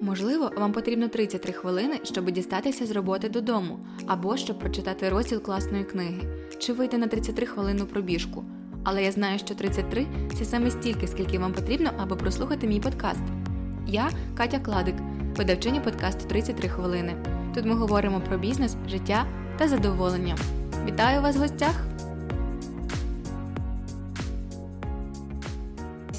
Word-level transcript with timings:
Можливо, 0.00 0.50
вам 0.56 0.72
потрібно 0.72 1.08
33 1.08 1.52
хвилини, 1.52 2.00
щоб 2.02 2.30
дістатися 2.30 2.86
з 2.86 2.90
роботи 2.90 3.28
додому, 3.28 3.78
або 4.06 4.36
щоб 4.36 4.58
прочитати 4.58 5.08
розділ 5.08 5.42
класної 5.42 5.84
книги, 5.84 6.22
чи 6.58 6.72
вийти 6.72 6.98
на 6.98 7.06
33 7.06 7.46
хвилину 7.46 7.86
пробіжку. 7.86 8.44
Але 8.84 9.04
я 9.04 9.12
знаю, 9.12 9.38
що 9.38 9.54
33 9.54 10.06
це 10.38 10.44
саме 10.44 10.70
стільки, 10.70 11.06
скільки 11.06 11.38
вам 11.38 11.52
потрібно, 11.52 11.90
аби 11.98 12.16
прослухати 12.16 12.66
мій 12.66 12.80
подкаст. 12.80 13.22
Я 13.86 14.10
Катя 14.36 14.58
Кладик, 14.58 14.94
видавчиня 15.36 15.80
подкасту 15.80 16.28
33 16.28 16.68
хвилини. 16.68 17.16
Тут 17.54 17.64
ми 17.64 17.74
говоримо 17.74 18.20
про 18.20 18.38
бізнес, 18.38 18.76
життя 18.88 19.26
та 19.58 19.68
задоволення. 19.68 20.36
Вітаю 20.86 21.22
вас 21.22 21.36
в 21.36 21.40
гостях! 21.40 21.87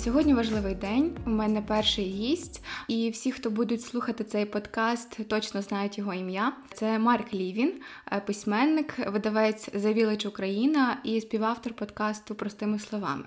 Сьогодні 0.10 0.34
важливий 0.34 0.76
день. 0.76 1.18
У 1.26 1.30
мене 1.30 1.62
перший 1.62 2.06
гість, 2.06 2.64
і 2.88 3.10
всі, 3.10 3.32
хто 3.32 3.50
будуть 3.50 3.82
слухати 3.82 4.24
цей 4.24 4.46
подкаст, 4.46 5.28
точно 5.28 5.62
знають 5.62 5.98
його 5.98 6.14
ім'я. 6.14 6.54
Це 6.74 7.00
Марк 7.00 7.34
Лівін, 7.34 7.74
е, 8.12 8.22
письменник, 8.26 8.94
видавець 9.08 9.70
«The 9.70 9.98
Village 9.98 10.28
Україна 10.28 10.98
і 11.04 11.22
співавтор 11.22 11.74
подкасту 11.74 12.36
Простими 12.36 12.80
словами. 12.80 13.26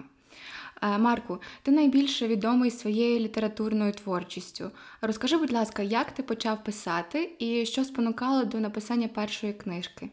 Е, 0.83 0.98
Марку, 0.98 1.41
ти 1.62 1.70
найбільше 1.70 2.29
відомий 2.29 2.70
своєю 2.70 3.20
літературною 3.20 3.92
творчістю. 3.92 4.70
Розкажи, 5.01 5.37
будь 5.37 5.53
ласка, 5.53 5.83
як 5.83 6.11
ти 6.12 6.23
почав 6.23 6.64
писати 6.64 7.30
і 7.39 7.67
що 7.67 7.84
спонукало 7.84 8.45
до 8.45 8.61
написання 8.61 9.09
першої 9.09 9.53
книжки? 9.53 10.11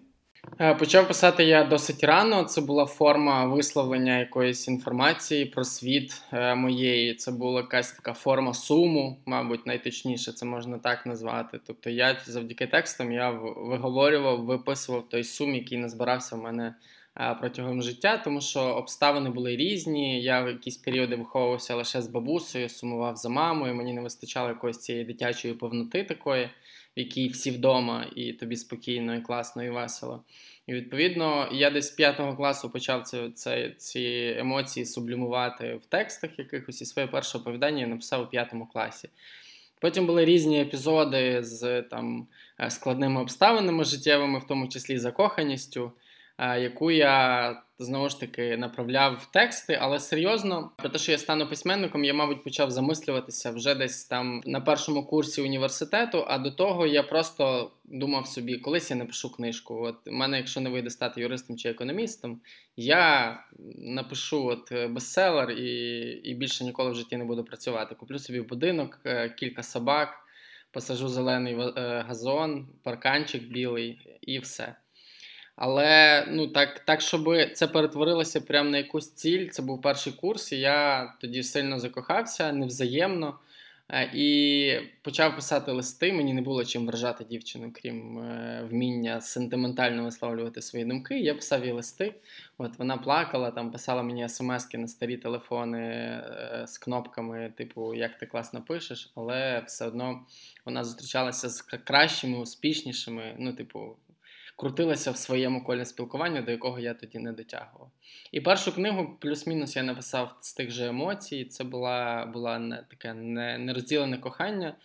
Е, 0.62 0.76
почав 0.76 1.08
писати 1.08 1.44
я 1.44 1.64
досить 1.64 2.04
рано. 2.04 2.44
Це 2.44 2.62
була 2.62 2.86
форма 2.86 3.46
висловлення 3.46 4.20
якоїсь 4.20 4.68
інформації 4.68 5.46
про 5.46 5.64
світ 5.64 6.22
е, 6.34 6.56
моєї. 6.56 7.16
Це 7.16 7.32
була 7.32 7.62
якась 7.62 7.92
така 7.92 8.14
форма 8.14 8.54
суму, 8.54 9.18
мабуть, 9.26 9.66
найточніше 9.66 10.32
це 10.32 10.46
можна 10.46 10.78
так 10.78 11.06
назвати. 11.06 11.60
Тобто, 11.68 11.90
я 11.90 12.18
завдяки 12.26 12.68
текстам 12.68 13.12
я 13.12 13.30
виговорював, 13.58 14.46
виписував 14.46 15.10
той 15.10 15.24
сум, 15.24 15.56
який 15.56 15.78
назбирався 15.78 16.36
в 16.36 16.40
мене 16.40 16.76
е, 17.18 17.36
протягом 17.40 17.82
життя, 17.82 18.18
тому 18.18 18.42
що 18.42 18.60
обставини 18.62 19.30
були 19.30 19.56
різні. 19.56 20.24
Я 20.24 20.44
в 20.44 20.48
якісь 20.48 20.78
періоди 20.78 21.16
виховувався 21.16 21.76
лише 21.76 22.02
з 22.02 22.08
бабусею, 22.08 22.70
сумував 22.70 23.16
за 23.16 23.30
мамою. 23.30 23.76
Мені 23.76 23.94
не 23.94 24.02
вистачало 24.02 24.50
якоїсь 24.50 24.78
цієї 24.78 25.06
дитячої 25.06 25.54
повноти 25.54 26.04
такої 26.04 26.50
в 27.00 27.02
якій 27.02 27.28
всі 27.28 27.52
вдома, 27.52 28.06
і 28.16 28.34
тобі 28.34 28.56
спокійно, 28.56 29.16
і 29.16 29.22
класно, 29.22 29.64
і 29.64 29.70
весело. 29.70 30.24
І 30.68 30.74
відповідно, 30.74 31.50
я 31.52 31.70
десь 31.70 31.92
п'ятого 31.92 32.36
класу 32.36 32.70
почав 32.70 33.04
це, 33.04 33.30
це, 33.30 33.74
ці 33.78 34.36
емоції 34.38 34.86
сублімувати 34.86 35.76
в 35.76 35.86
текстах 35.86 36.40
якихось 36.40 36.82
і 36.82 36.86
своє 36.86 37.08
перше 37.08 37.38
оповідання 37.38 37.82
я 37.82 37.88
написав 37.88 38.24
у 38.24 38.28
п'ятому 38.28 38.66
класі. 38.66 39.10
Потім 39.82 40.06
були 40.06 40.26
різні 40.26 40.62
епізоди 40.62 41.44
з 41.44 41.82
там 41.82 42.28
е, 42.60 42.70
складними 42.70 43.22
обставинами 43.22 43.84
життєвими, 43.84 44.40
в 44.40 44.48
тому 44.48 44.68
числі 44.68 44.98
закоханістю 44.98 45.92
яку 46.40 46.92
я 46.92 47.64
знову 47.80 48.10
ж 48.10 48.20
таки 48.20 48.58
направляв 48.58 49.16
в 49.16 49.32
тексти, 49.32 49.78
але 49.82 50.00
серйозно, 50.00 50.72
про 50.78 50.90
те, 50.90 51.00
що 51.00 51.12
я 51.12 51.18
стану 51.18 51.50
письменником, 51.50 52.04
я, 52.04 52.14
мабуть, 52.14 52.44
почав 52.44 52.72
замислюватися 52.72 53.52
вже 53.52 53.76
десь 53.76 54.06
там 54.06 54.42
на 54.46 54.62
першому 54.62 55.06
курсі 55.06 55.42
університету. 55.42 56.26
А 56.28 56.38
до 56.38 56.52
того 56.52 56.88
я 56.88 57.04
просто 57.04 57.72
думав 57.86 58.28
собі, 58.28 58.58
колись 58.58 58.92
я 58.92 58.98
напишу 58.98 59.32
книжку. 59.32 59.76
От 59.84 59.96
мене, 60.06 60.38
якщо 60.38 60.62
не 60.62 60.70
вийде 60.70 60.90
стати 60.90 61.22
юристом 61.22 61.58
чи 61.58 61.70
економістом, 61.70 62.42
я 62.76 63.38
напишу 63.78 64.46
от 64.46 64.90
бестселер 64.90 65.52
і 65.52 66.00
і 66.24 66.34
більше 66.34 66.64
ніколи 66.64 66.92
в 66.92 66.96
житті 66.96 67.18
не 67.18 67.26
буду 67.26 67.44
працювати. 67.44 67.96
Куплю 67.96 68.20
собі 68.20 68.42
будинок, 68.42 69.00
е, 69.06 69.30
кілька 69.30 69.64
собак, 69.64 70.10
посажу 70.72 71.08
зелений 71.08 71.54
е, 71.54 72.04
газон, 72.08 72.68
парканчик 72.84 73.44
білий 73.44 74.00
і 74.22 74.40
все. 74.40 74.76
Але 75.62 76.26
ну 76.30 76.48
так, 76.48 76.80
так, 76.80 77.02
щоб 77.02 77.36
це 77.54 77.68
перетворилося 77.68 78.42
прямо 78.42 78.70
на 78.70 78.78
якусь 78.78 79.12
ціль. 79.12 79.50
Це 79.50 79.62
був 79.62 79.82
перший 79.82 80.14
курс, 80.14 80.52
і 80.52 80.60
я 80.60 81.14
тоді 81.22 81.44
сильно 81.44 81.80
закохався 81.80 82.52
невзаємно. 82.52 83.40
Е, 83.92 84.12
і 84.14 84.80
почав 85.02 85.36
писати 85.36 85.72
листи. 85.72 86.14
Мені 86.14 86.34
не 86.34 86.42
було 86.42 86.66
чим 86.66 86.86
вражати 86.86 87.24
дівчину, 87.24 87.72
крім 87.74 88.20
е, 88.20 88.68
вміння 88.70 89.22
сентиментально 89.22 90.04
висловлювати 90.04 90.62
свої 90.62 90.86
думки. 90.86 91.20
Я 91.20 91.36
писав 91.36 91.66
їй 91.66 91.72
листи. 91.72 92.14
От 92.58 92.80
вона 92.80 92.98
плакала, 92.98 93.52
там 93.52 93.72
писала 93.72 94.04
мені 94.04 94.30
смски 94.30 94.78
на 94.78 94.88
старі 94.88 95.18
телефони 95.18 95.82
е, 95.82 96.64
з 96.68 96.78
кнопками, 96.78 97.54
типу, 97.58 97.94
як 97.94 98.18
ти 98.18 98.26
класно 98.26 98.62
пишеш, 98.62 99.12
але 99.16 99.64
все 99.68 99.88
одно 99.88 100.22
вона 100.66 100.84
зустрічалася 100.84 101.50
з 101.50 101.62
кращими, 101.62 102.38
успішнішими. 102.38 103.36
Ну, 103.40 103.54
типу, 103.54 103.96
крутилася 104.60 105.12
в 105.12 105.18
своєму 105.18 105.64
колі 105.64 105.86
спілкування, 105.86 106.42
до 106.42 106.52
якого 106.52 106.80
я 106.80 106.94
тоді 106.94 107.20
не 107.20 107.32
дотягував. 107.32 107.92
І 108.32 108.42
першу 108.42 108.76
книгу, 108.76 109.18
плюс-мінус, 109.20 109.76
я 109.76 109.84
написав 109.84 110.38
з 110.42 110.54
тих 110.54 110.72
же 110.72 110.88
емоцій. 110.88 111.46
Це 111.46 111.64
була 111.64 112.26
була 112.26 112.60
не, 112.60 112.84
таке 112.90 113.14
не, 113.14 113.58
нерозділене 113.58 114.18
кохання. 114.18 114.76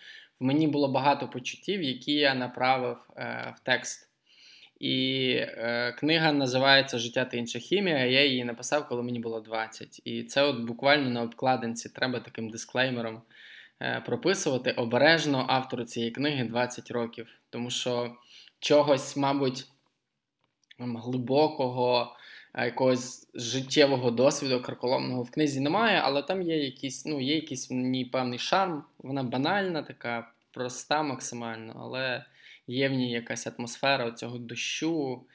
В 0.41 0.45
мені 0.45 0.69
було 0.69 0.89
багато 0.89 1.29
почуттів, 1.29 1.83
які 1.83 2.13
я 2.13 2.35
направив 2.35 2.97
е, 3.17 3.55
в 3.57 3.61
текст. 3.61 4.11
І 4.81 5.27
е, 5.39 5.93
книга 5.99 6.33
називається 6.33 6.99
Життя 6.99 7.25
та 7.25 7.37
інша 7.37 7.59
хімія. 7.59 8.07
Я 8.07 8.25
її 8.25 8.45
написав, 8.45 8.89
коли 8.89 9.03
мені 9.03 9.19
було 9.19 9.41
20. 9.41 10.01
І 10.05 10.23
це 10.23 10.43
от 10.43 10.59
буквально 10.61 11.11
на 11.11 11.23
обкладинці 11.23 11.89
треба 11.89 12.21
таким 12.21 12.51
дисклеймером 12.51 13.23
е, 13.81 14.03
прописувати 14.07 14.71
обережно 14.71 15.47
автору 15.49 15.85
цієї 15.85 16.13
книги 16.13 16.45
20 16.45 16.91
років. 16.91 17.27
Тому 17.51 17.71
що 17.71 18.17
чогось, 18.65 19.17
мабуть, 19.17 19.67
глибокого, 20.79 22.17
е, 22.55 22.65
якогось 22.65 23.31
життєвого 23.35 24.11
досвіду 24.11 24.63
карколомного 24.63 25.23
в 25.23 25.31
книзі 25.31 25.61
немає, 25.61 26.01
але 26.05 26.23
там 26.23 26.43
є 26.43 26.65
якийсь, 26.65 27.07
ну, 27.07 27.21
є 27.21 27.35
якийсь 27.35 27.71
в 27.71 27.75
ній 27.75 28.05
певний 28.05 28.39
шарм. 28.39 28.85
Вона 28.99 29.23
банальна, 29.23 29.83
така 29.83 30.31
проста 30.51 31.03
максимально, 31.03 31.73
але 31.81 32.25
є 32.67 32.89
в 32.89 32.93
ній 32.93 33.11
якась 33.11 33.47
атмосфера 33.47 34.13
цього 34.13 34.39
дощу 34.39 35.27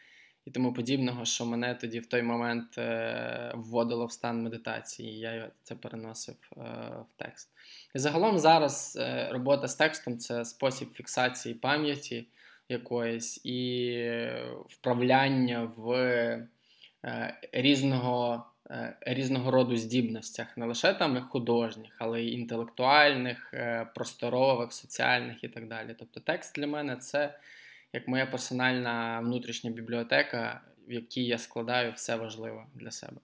і 0.46 0.52
тому 0.52 0.74
подібного, 0.74 1.26
що 1.26 1.46
мене 1.46 1.76
тоді 1.76 2.00
в 2.00 2.06
той 2.06 2.22
момент 2.22 2.78
е, 2.78 3.52
вводило 3.56 4.06
в 4.06 4.12
стан 4.12 4.44
медитації, 4.44 5.20
я 5.20 5.52
це 5.64 5.76
переносив 5.76 6.36
е, 6.58 6.62
в 7.10 7.14
текст. 7.18 7.50
І 7.96 8.00
загалом 8.00 8.40
зараз 8.40 8.98
е, 9.02 9.30
робота 9.32 9.68
з 9.68 9.76
текстом 9.76 10.18
це 10.18 10.46
спосіб 10.46 10.94
фіксації 10.94 11.56
пам'яті 11.56 12.28
якоїсь 12.70 13.46
і 13.46 14.04
вправляння 14.70 15.72
в 15.76 15.92
е, 17.06 17.40
різного 17.52 18.46
е, 18.72 18.98
різного 19.02 19.52
роду 19.52 19.78
здібностях, 19.78 20.58
не 20.58 20.66
лише 20.66 20.94
там 20.94 21.22
художніх, 21.22 21.96
але 22.00 22.22
й 22.22 22.34
інтелектуальних, 22.34 23.54
е, 23.54 23.88
просторових, 23.96 24.74
соціальних 24.74 25.44
і 25.44 25.48
так 25.48 25.68
далі. 25.68 25.96
Тобто 26.00 26.20
текст 26.20 26.56
для 26.56 26.68
мене 26.68 26.96
це 26.96 27.40
як 27.94 28.08
моя 28.08 28.26
персональна 28.26 29.20
внутрішня 29.20 29.72
бібліотека, 29.72 30.62
в 30.88 30.92
якій 30.92 31.26
я 31.26 31.38
складаю 31.38 31.92
все 31.92 32.16
важливе 32.16 32.66
для 32.76 32.92
себе. 32.92 33.18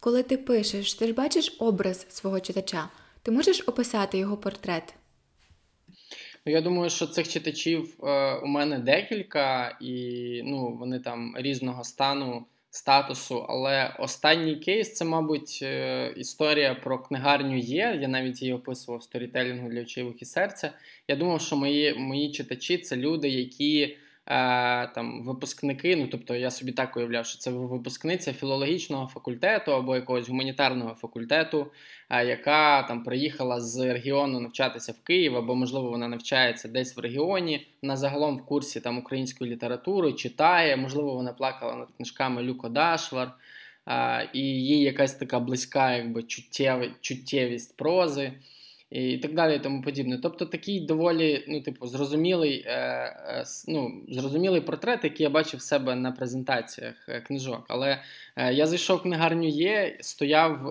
Коли 0.00 0.22
ти 0.22 0.36
пишеш, 0.36 0.94
ти 0.94 1.06
ж 1.06 1.12
бачиш 1.12 1.56
образ 1.58 2.06
свого 2.08 2.40
читача, 2.40 2.88
ти 3.22 3.30
можеш 3.30 3.68
описати 3.68 4.18
його 4.18 4.36
портрет? 4.36 4.94
Ну, 6.46 6.52
я 6.52 6.60
думаю, 6.60 6.90
що 6.90 7.06
цих 7.06 7.28
читачів 7.28 7.96
е, 8.02 8.34
у 8.34 8.46
мене 8.46 8.78
декілька, 8.78 9.78
і 9.80 10.42
ну, 10.44 10.76
вони 10.80 10.98
там 10.98 11.34
різного 11.36 11.84
стану, 11.84 12.46
статусу. 12.70 13.46
Але 13.48 13.96
останній 13.98 14.56
кейс 14.56 14.94
це, 14.94 15.04
мабуть, 15.04 15.58
е, 15.62 16.14
історія 16.16 16.74
про 16.74 16.98
книгарню 16.98 17.58
є. 17.58 17.98
Я 18.02 18.08
навіть 18.08 18.42
її 18.42 18.54
описував 18.54 19.00
в 19.00 19.02
сторітелінгу 19.02 19.68
для 19.68 19.80
очевих 19.80 20.22
і 20.22 20.24
серця. 20.24 20.72
Я 21.08 21.16
думав, 21.16 21.40
що 21.40 21.56
мої, 21.56 21.94
мої 21.94 22.32
читачі 22.32 22.78
це 22.78 22.96
люди, 22.96 23.28
які. 23.28 23.96
Е, 24.30 24.86
там 24.86 25.22
випускники, 25.22 25.96
ну 25.96 26.06
тобто 26.06 26.34
я 26.34 26.50
собі 26.50 26.72
так 26.72 26.96
уявляв, 26.96 27.26
що 27.26 27.38
це 27.38 27.50
випускниця 27.50 28.32
філологічного 28.32 29.06
факультету 29.06 29.72
або 29.72 29.96
якогось 29.96 30.28
гуманітарного 30.28 30.94
факультету, 30.94 31.66
е, 32.10 32.26
яка 32.26 32.82
там 32.82 33.04
приїхала 33.04 33.60
з 33.60 33.92
регіону 33.92 34.40
навчатися 34.40 34.92
в 34.92 35.06
Київ, 35.06 35.36
або, 35.36 35.54
можливо, 35.54 35.90
вона 35.90 36.08
навчається 36.08 36.68
десь 36.68 36.96
в 36.96 37.00
регіоні, 37.00 37.66
вона 37.82 37.96
загалом 37.96 38.38
в 38.38 38.46
курсі 38.46 38.80
там 38.80 38.98
української 38.98 39.50
літератури, 39.50 40.12
читає, 40.12 40.76
можливо, 40.76 41.14
вона 41.14 41.32
плакала 41.32 41.74
над 41.74 41.88
книжками 41.96 42.42
Люко 42.42 42.68
Дашвар, 42.68 43.32
е, 43.86 44.30
і 44.32 44.40
їй 44.40 44.82
якась 44.82 45.14
така 45.14 45.40
близька, 45.40 45.94
якби 45.94 46.22
чуттєвість 47.00 47.76
прози 47.76 48.32
і 48.90 49.18
так 49.18 49.34
далі, 49.34 49.56
і 49.56 49.58
тому 49.58 49.82
подібне. 49.82 50.18
Тобто 50.22 50.46
такий 50.46 50.80
доволі 50.80 51.44
ну, 51.48 51.60
типу, 51.60 51.86
зрозумілий 51.86 52.64
е, 52.66 52.72
е, 52.72 53.44
ну, 53.68 54.02
зрозумілий 54.08 54.60
портрет, 54.60 55.04
який 55.04 55.24
я 55.24 55.30
бачив 55.30 55.60
в 55.60 55.62
себе 55.62 55.94
на 55.94 56.12
презентаціях 56.12 56.94
е, 57.08 57.20
книжок. 57.20 57.64
Але 57.68 58.02
я 58.52 58.66
зайшов 58.66 58.98
в 58.98 59.02
книгарню 59.02 59.48
є, 59.48 59.96
стояв, 60.00 60.62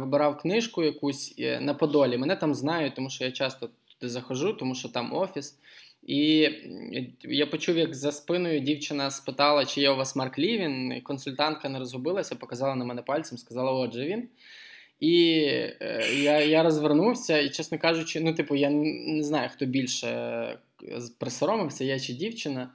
вибирав 0.00 0.38
книжку 0.38 0.82
якусь 0.82 1.34
на 1.60 1.74
Подолі. 1.74 2.18
Мене 2.18 2.36
там 2.36 2.54
знають, 2.54 2.94
тому 2.94 3.10
що 3.10 3.24
я 3.24 3.30
часто 3.30 3.70
туди 3.98 4.10
заходжу, 4.12 4.52
тому 4.58 4.74
що 4.74 4.88
там 4.88 5.14
офіс. 5.14 5.58
І 6.02 6.50
я 7.22 7.46
почув, 7.46 7.76
як 7.76 7.94
за 7.94 8.12
спиною 8.12 8.60
дівчина 8.60 9.10
спитала, 9.10 9.64
чи 9.64 9.80
є 9.80 9.90
у 9.90 9.96
вас 9.96 10.16
Марк 10.16 10.38
Лівін. 10.38 11.00
Консультантка 11.00 11.68
не 11.68 11.78
розгубилася, 11.78 12.34
показала 12.34 12.74
на 12.74 12.84
мене 12.84 13.02
пальцем, 13.02 13.38
сказала, 13.38 13.72
отже 13.72 14.06
він. 14.06 14.28
І 15.00 15.32
е, 15.80 16.04
я 16.14 16.40
я 16.40 16.62
розвернувся, 16.62 17.38
і, 17.38 17.50
чесно 17.50 17.78
кажучи, 17.78 18.20
ну, 18.20 18.34
типу, 18.34 18.56
я 18.56 18.70
не 18.70 19.22
знаю, 19.22 19.48
хто 19.52 19.66
більше 19.66 20.58
присоромився, 21.18 21.84
я 21.84 22.00
чи 22.00 22.12
дівчина. 22.12 22.70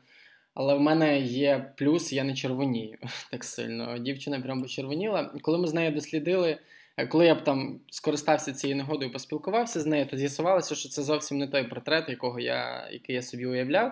Але 0.53 0.75
в 0.75 0.79
мене 0.79 1.19
є 1.19 1.73
плюс, 1.77 2.13
я 2.13 2.23
не 2.23 2.33
червонію 2.35 2.97
так 3.31 3.43
сильно. 3.43 3.97
Дівчина 3.97 4.39
прям 4.39 4.61
почервоніла. 4.61 5.33
Коли 5.41 5.57
ми 5.57 5.67
з 5.67 5.73
нею 5.73 5.91
дослідили, 5.91 6.57
е, 6.97 7.07
коли 7.07 7.25
я 7.25 7.35
б 7.35 7.43
там 7.43 7.79
скористався 7.89 8.53
цією 8.53 8.77
нагодою, 8.77 9.11
поспілкувався 9.11 9.79
з 9.79 9.85
нею, 9.85 10.05
то 10.05 10.17
з'ясувалося, 10.17 10.75
що 10.75 10.89
це 10.89 11.03
зовсім 11.03 11.37
не 11.37 11.47
той 11.47 11.63
портрет, 11.63 12.09
якого 12.09 12.39
я, 12.39 12.89
який 12.91 13.15
я 13.15 13.21
собі 13.21 13.45
уявляв. 13.45 13.91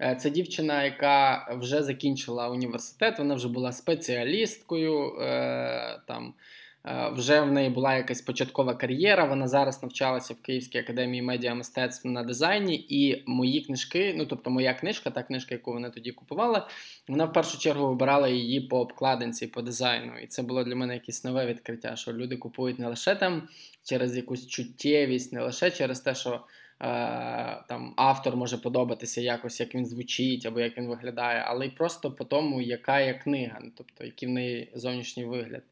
Е, 0.00 0.16
це 0.20 0.30
дівчина, 0.30 0.84
яка 0.84 1.48
вже 1.60 1.82
закінчила 1.82 2.48
університет, 2.48 3.18
вона 3.18 3.34
вже 3.34 3.48
була 3.48 3.72
спеціалісткою. 3.72 5.20
Е, 5.20 6.00
там 6.06 6.34
Е, 6.34 6.57
вже 7.12 7.40
в 7.40 7.52
неї 7.52 7.70
була 7.70 7.94
якась 7.94 8.20
початкова 8.20 8.74
кар'єра. 8.74 9.24
Вона 9.24 9.48
зараз 9.48 9.82
навчалася 9.82 10.34
в 10.34 10.36
Київській 10.42 10.78
академії 10.78 11.22
медіа 11.22 11.54
мистецтв 11.54 12.08
на 12.08 12.22
дизайні. 12.22 12.86
І 12.88 13.22
мої 13.26 13.60
книжки, 13.60 14.14
ну 14.16 14.26
тобто 14.26 14.50
моя 14.50 14.74
книжка, 14.74 15.10
та 15.10 15.22
книжка, 15.22 15.54
яку 15.54 15.72
вона 15.72 15.90
тоді 15.90 16.12
купувала, 16.12 16.68
вона 17.08 17.24
в 17.24 17.32
першу 17.32 17.58
чергу 17.58 17.88
вибирала 17.88 18.28
її 18.28 18.60
по 18.60 18.80
обкладинці, 18.80 19.46
по 19.46 19.62
дизайну. 19.62 20.18
І 20.18 20.26
це 20.26 20.42
було 20.42 20.64
для 20.64 20.76
мене 20.76 20.94
якесь 20.94 21.24
нове 21.24 21.46
відкриття, 21.46 21.96
що 21.96 22.12
люди 22.12 22.36
купують 22.36 22.78
не 22.78 22.88
лише 22.88 23.14
там 23.14 23.48
через 23.84 24.16
якусь 24.16 24.46
чуттєвість, 24.46 25.32
не 25.32 25.42
лише 25.42 25.70
через 25.70 26.00
те, 26.00 26.14
що. 26.14 26.40
Е, 26.80 27.64
там 27.68 27.94
автор 27.96 28.36
може 28.36 28.58
подобатися 28.58 29.20
якось, 29.20 29.60
як 29.60 29.74
він 29.74 29.86
звучить 29.86 30.46
або 30.46 30.60
як 30.60 30.78
він 30.78 30.88
виглядає, 30.88 31.44
але 31.46 31.66
й 31.66 31.70
просто 31.70 32.10
по 32.10 32.24
тому, 32.24 32.60
яка 32.60 33.00
є 33.00 33.14
книга, 33.14 33.60
тобто 33.76 34.04
який 34.04 34.28
в 34.28 34.32
неї 34.32 34.70
зовнішній 34.74 35.24
вигляд. 35.24 35.62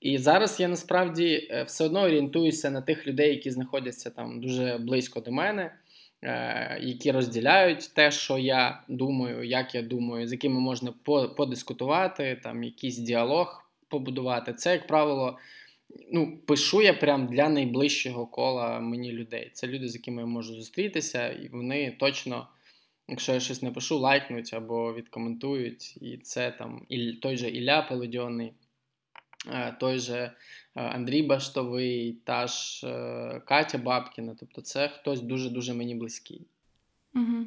І 0.00 0.18
зараз 0.18 0.60
я 0.60 0.68
насправді 0.68 1.48
е, 1.50 1.62
все 1.62 1.84
одно 1.84 2.00
орієнтуюся 2.00 2.70
на 2.70 2.82
тих 2.82 3.06
людей, 3.06 3.30
які 3.30 3.50
знаходяться 3.50 4.10
там 4.10 4.40
дуже 4.40 4.78
близько 4.78 5.20
до 5.20 5.32
мене, 5.32 5.74
е, 6.22 6.78
які 6.82 7.12
розділяють 7.12 7.90
те, 7.94 8.10
що 8.10 8.38
я 8.38 8.82
думаю, 8.88 9.44
як 9.44 9.74
я 9.74 9.82
думаю, 9.82 10.26
з 10.26 10.32
якими 10.32 10.60
можна 10.60 10.92
подискутувати, 11.36 12.40
там 12.42 12.64
якийсь 12.64 12.98
діалог 12.98 13.70
побудувати. 13.88 14.52
Це, 14.52 14.72
як 14.72 14.86
правило, 14.86 15.38
ну, 16.12 16.38
пишу 16.46 16.82
я 16.82 16.94
прям 16.94 17.26
для 17.26 17.48
найближчого 17.48 18.26
кола 18.26 18.80
мені 18.80 19.12
людей. 19.12 19.50
Це 19.52 19.66
люди, 19.66 19.88
з 19.88 19.94
якими 19.94 20.22
я 20.22 20.26
можу 20.26 20.54
зустрітися, 20.54 21.28
і 21.28 21.48
вони 21.48 21.96
точно. 22.00 22.48
Якщо 23.08 23.32
я 23.32 23.40
щось 23.40 23.62
напишу, 23.62 23.98
лайкнуть 23.98 24.54
або 24.54 24.94
відкоментують, 24.94 26.02
і 26.02 26.16
це 26.16 26.50
там 26.50 26.86
і 26.88 27.12
той 27.12 27.36
же 27.36 27.50
Ілля 27.50 27.82
Пелодьонний, 27.82 28.52
Е, 28.52 28.65
той 29.80 29.98
же 29.98 30.16
е, 30.16 30.32
Андрій 30.74 31.22
Баштовий, 31.22 32.12
та 32.24 32.46
ж 32.46 32.86
е, 32.86 33.40
Катя 33.46 33.78
Бабкіна. 33.78 34.36
Тобто, 34.40 34.60
це 34.60 34.88
хтось 34.88 35.20
дуже-дуже 35.20 35.74
мені 35.74 35.94
близький. 35.94 36.46
Угу. 37.14 37.46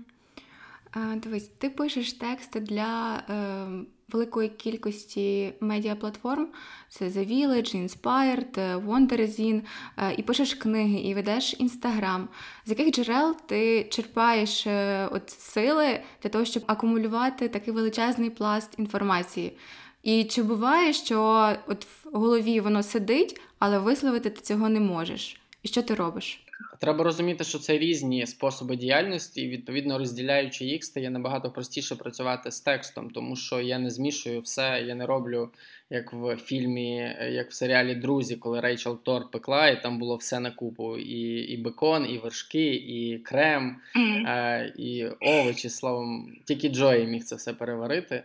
Дивись, 1.15 1.47
ти 1.47 1.69
пишеш 1.69 2.13
тексти 2.13 2.59
для 2.59 3.23
е, 3.29 3.67
великої 4.09 4.49
кількості 4.49 5.53
медіаплатформ: 5.59 6.47
це 6.89 7.07
The 7.07 7.27
Village, 7.31 7.87
Inspired, 7.87 8.85
Wonderzine, 8.85 9.61
е, 9.97 10.13
і 10.17 10.23
пишеш 10.23 10.53
книги, 10.53 10.99
і 10.99 11.13
ведеш 11.13 11.55
інстаграм. 11.59 12.29
З 12.65 12.69
яких 12.69 12.91
джерел 12.91 13.35
ти 13.47 13.83
черпаєш 13.83 14.67
е, 14.67 15.07
от 15.11 15.29
сили 15.29 15.99
для 16.23 16.29
того, 16.29 16.45
щоб 16.45 16.63
акумулювати 16.67 17.49
такий 17.49 17.73
величезний 17.73 18.29
пласт 18.29 18.79
інформації? 18.79 19.57
І 20.03 20.23
чи 20.23 20.43
буває, 20.43 20.93
що 20.93 21.21
от 21.67 21.85
в 21.85 22.17
голові 22.17 22.59
воно 22.59 22.83
сидить, 22.83 23.41
але 23.59 23.79
висловити 23.79 24.29
ти 24.29 24.41
цього 24.41 24.69
не 24.69 24.79
можеш? 24.79 25.41
І 25.63 25.67
що 25.67 25.81
ти 25.81 25.95
робиш? 25.95 26.45
Треба 26.79 27.03
розуміти, 27.03 27.43
що 27.43 27.59
це 27.59 27.77
різні 27.77 28.25
способи 28.25 28.75
діяльності, 28.75 29.41
і 29.41 29.49
відповідно 29.49 29.97
розділяючи 29.97 30.65
їх, 30.65 30.83
стає 30.83 31.09
набагато 31.09 31.51
простіше 31.51 31.95
працювати 31.95 32.51
з 32.51 32.61
текстом, 32.61 33.09
тому 33.09 33.35
що 33.35 33.61
я 33.61 33.79
не 33.79 33.89
змішую 33.89 34.41
все, 34.41 34.83
я 34.87 34.95
не 34.95 35.05
роблю 35.05 35.49
як 35.89 36.13
в 36.13 36.35
фільмі, 36.35 37.15
як 37.31 37.49
в 37.49 37.53
серіалі 37.53 37.95
Друзі, 37.95 38.35
коли 38.35 38.59
Рейчел 38.59 39.03
Тор 39.03 39.31
пекла, 39.31 39.67
і 39.67 39.81
там 39.81 39.99
було 39.99 40.15
все 40.15 40.39
на 40.39 40.51
купу: 40.51 40.97
і 40.97 41.21
і 41.53 41.57
бекон, 41.57 42.09
і 42.09 42.17
вершки, 42.17 42.73
і 42.73 43.19
крем, 43.19 43.77
mm. 43.95 44.27
е, 44.27 44.73
і 44.77 45.05
овочі. 45.05 45.69
Словом, 45.69 46.35
тільки 46.45 46.69
Джої 46.69 47.07
міг 47.07 47.23
це 47.23 47.35
все 47.35 47.53
переварити. 47.53 48.23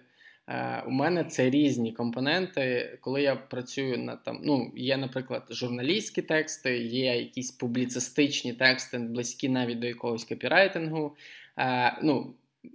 Е, 0.49 0.83
у 0.87 0.91
мене 0.91 1.25
це 1.25 1.51
різні 1.51 1.93
компоненти. 1.93 2.99
Коли 3.01 3.23
я 3.23 3.37
працюю 3.37 3.99
на 3.99 4.17
там, 4.17 4.41
ну 4.43 4.73
є, 4.77 4.97
наприклад, 4.97 5.43
журналістські 5.51 6.23
тексти, 6.23 6.79
є 6.79 7.17
якісь 7.17 7.51
публіцистичні 7.51 8.53
тексти, 8.53 8.99
близькі 8.99 9.49
навіть 9.49 9.79
до 9.79 9.87
якогось 9.87 10.25
копірайтингу. 10.25 11.17
Е, 11.59 11.99
ну, 12.03 12.35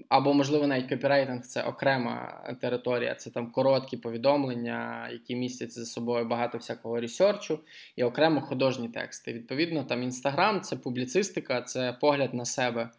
або, 0.10 0.34
можливо, 0.34 0.68
навіть 0.68 0.90
копірайтинг 0.90 1.42
це 1.42 1.64
окрема 1.64 2.44
територія, 2.62 3.16
це 3.16 3.30
там 3.30 3.52
короткі 3.52 3.98
повідомлення, 3.98 5.10
які 5.12 5.36
містять 5.36 5.72
за 5.72 5.86
собою 5.86 6.26
багато 6.26 6.58
всякого 6.58 7.00
ресерчу, 7.00 7.60
і 7.96 8.04
окремо 8.04 8.42
художні 8.42 8.90
тексти. 8.90 9.34
Відповідно, 9.34 9.84
там 9.84 10.04
інстаграм 10.04 10.62
це 10.62 10.76
публіцистика, 10.76 11.62
це 11.62 11.94
погляд 12.02 12.34
на 12.34 12.46
себе, 12.46 12.90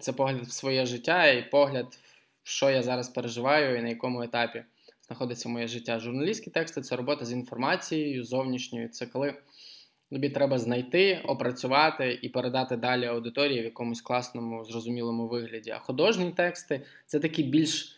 це 0.00 0.12
погляд 0.12 0.42
в 0.42 0.50
своє 0.50 0.86
життя 0.86 1.26
і 1.26 1.50
погляд 1.50 1.98
що 2.48 2.70
я 2.70 2.82
зараз 2.82 3.08
переживаю 3.08 3.78
і 3.78 3.82
на 3.82 3.88
якому 3.88 4.22
етапі 4.22 4.64
знаходиться 5.06 5.48
моє 5.48 5.66
життя. 5.66 5.98
Журналістські 5.98 6.50
тексти 6.50 6.80
це 6.80 6.96
робота 6.96 7.24
з 7.24 7.32
інформацією 7.32 8.24
зовнішньою. 8.24 8.88
Це 8.88 9.06
коли 9.06 9.34
тобі 10.10 10.30
треба 10.30 10.58
знайти, 10.58 11.22
опрацювати 11.24 12.18
і 12.22 12.28
передати 12.28 12.76
далі 12.76 13.06
аудиторії 13.06 13.60
в 13.60 13.64
якомусь 13.64 14.00
класному, 14.00 14.64
зрозумілому 14.64 15.28
вигляді. 15.28 15.70
А 15.70 15.78
художні 15.78 16.30
тексти 16.30 16.82
це 17.06 17.20
такі 17.20 17.42
більш. 17.42 17.94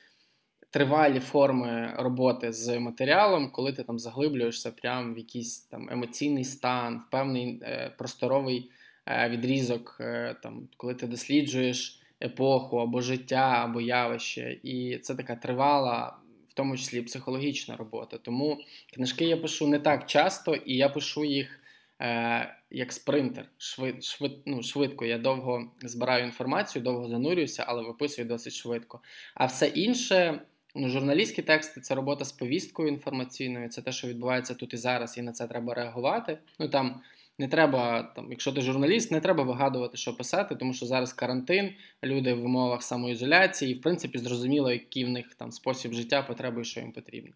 Тривалі 0.73 1.20
форми 1.20 1.94
роботи 1.99 2.52
з 2.52 2.79
матеріалом, 2.79 3.50
коли 3.50 3.73
ти 3.73 3.82
там 3.82 3.99
заглиблюєшся 3.99 4.70
прямо 4.70 5.14
в 5.14 5.19
якийсь 5.19 5.61
там 5.61 5.88
емоційний 5.91 6.44
стан, 6.44 7.02
в 7.06 7.11
певний 7.11 7.61
е, 7.62 7.94
просторовий 7.99 8.70
е, 9.06 9.29
відрізок, 9.29 9.97
е, 10.00 10.37
там, 10.43 10.69
коли 10.76 10.94
ти 10.94 11.06
досліджуєш 11.06 12.00
епоху 12.22 12.78
або 12.78 13.00
життя, 13.00 13.61
або 13.64 13.80
явище. 13.80 14.59
І 14.62 14.99
це 14.99 15.14
така 15.14 15.37
тривала, 15.37 16.16
в 16.49 16.54
тому 16.54 16.76
числі 16.76 17.02
психологічна 17.02 17.76
робота. 17.76 18.18
Тому 18.18 18.59
книжки 18.95 19.25
я 19.25 19.37
пишу 19.37 19.66
не 19.66 19.78
так 19.78 20.06
часто, 20.06 20.54
і 20.54 20.76
я 20.76 20.88
пишу 20.88 21.25
їх 21.25 21.61
е, 22.00 22.56
як 22.71 22.92
спринтер. 22.92 23.49
Швид, 23.59 24.04
швид, 24.04 24.33
ну, 24.47 24.62
Швидко. 24.62 25.04
Я 25.04 25.18
довго 25.18 25.71
збираю 25.83 26.25
інформацію, 26.25 26.83
довго 26.83 27.09
занурююся, 27.09 27.64
але 27.66 27.83
виписую 27.83 28.28
досить 28.28 28.52
швидко. 28.52 29.00
А 29.35 29.47
все 29.47 29.66
інше. 29.66 30.40
Ну, 30.75 30.88
Журналістські 30.88 31.42
тексти 31.42 31.80
це 31.80 31.95
робота 31.95 32.25
з 32.25 32.33
повісткою 32.33 32.88
інформаційною, 32.88 33.68
це 33.68 33.83
те, 33.83 33.92
що 33.92 34.09
відбувається 34.09 34.54
тут 34.54 34.75
і 34.75 34.76
зараз, 34.76 35.18
і 35.18 35.23
на 35.23 35.33
це 35.33 35.47
треба 35.47 35.75
реагувати. 35.75 36.38
Ну 36.59 36.68
там 36.68 37.00
не 37.40 37.49
треба, 37.49 38.02
там, 38.02 38.26
якщо 38.30 38.52
ти 38.52 38.61
журналіст, 38.61 39.11
не 39.11 39.20
треба 39.20 39.44
вигадувати, 39.44 39.97
що 39.97 40.16
писати, 40.16 40.54
тому 40.54 40.75
що 40.75 40.87
зараз 40.87 41.12
карантин, 41.12 41.73
люди 42.04 42.35
в 42.35 42.44
умовах 42.44 42.82
самоізоляції, 42.82 43.73
і 43.73 43.75
в 43.75 43.80
принципі 43.80 44.18
зрозуміло, 44.18 44.73
який 44.73 45.04
в 45.04 45.09
них 45.09 45.35
там 45.35 45.52
спосіб 45.52 45.92
життя, 45.92 46.23
потреби 46.23 46.64
що 46.64 46.80
їм 46.80 46.92
потрібно. 46.92 47.32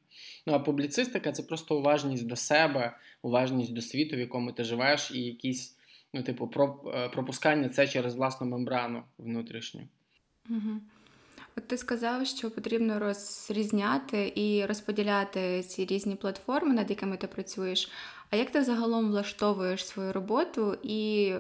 Ну 0.47 0.53
а 0.53 0.59
публіцистика 0.59 1.33
це 1.33 1.43
просто 1.43 1.79
уважність 1.79 2.27
до 2.27 2.37
себе, 2.37 2.97
уважність 3.23 3.73
до 3.73 3.81
світу, 3.81 4.17
в 4.17 4.19
якому 4.19 4.53
ти 4.53 4.65
живеш, 4.65 5.11
і 5.11 5.21
якісь, 5.21 5.77
ну, 6.13 6.23
типу, 6.23 6.51
е, 6.95 7.09
пропускання 7.09 7.69
це 7.69 7.89
через 7.89 8.17
власну 8.17 8.47
мембрану 8.47 9.03
внутрішню. 9.19 9.81
Угу. 10.51 10.81
От 11.57 11.69
ти 11.69 11.77
сказав, 11.77 12.27
що 12.27 12.51
потрібно 12.51 12.99
розрізняти 12.99 14.33
і 14.35 14.67
розподіляти 14.67 15.63
ці 15.63 15.85
різні 15.85 16.17
платформи, 16.17 16.75
над 16.75 16.91
якими 16.91 17.17
ти 17.17 17.27
працюєш. 17.27 17.91
А 18.35 18.37
як 18.37 18.51
ти 18.51 18.65
загалом 18.65 19.09
влаштовуєш 19.09 19.87
свою 19.87 20.13
роботу, 20.13 20.77
і 20.83 21.33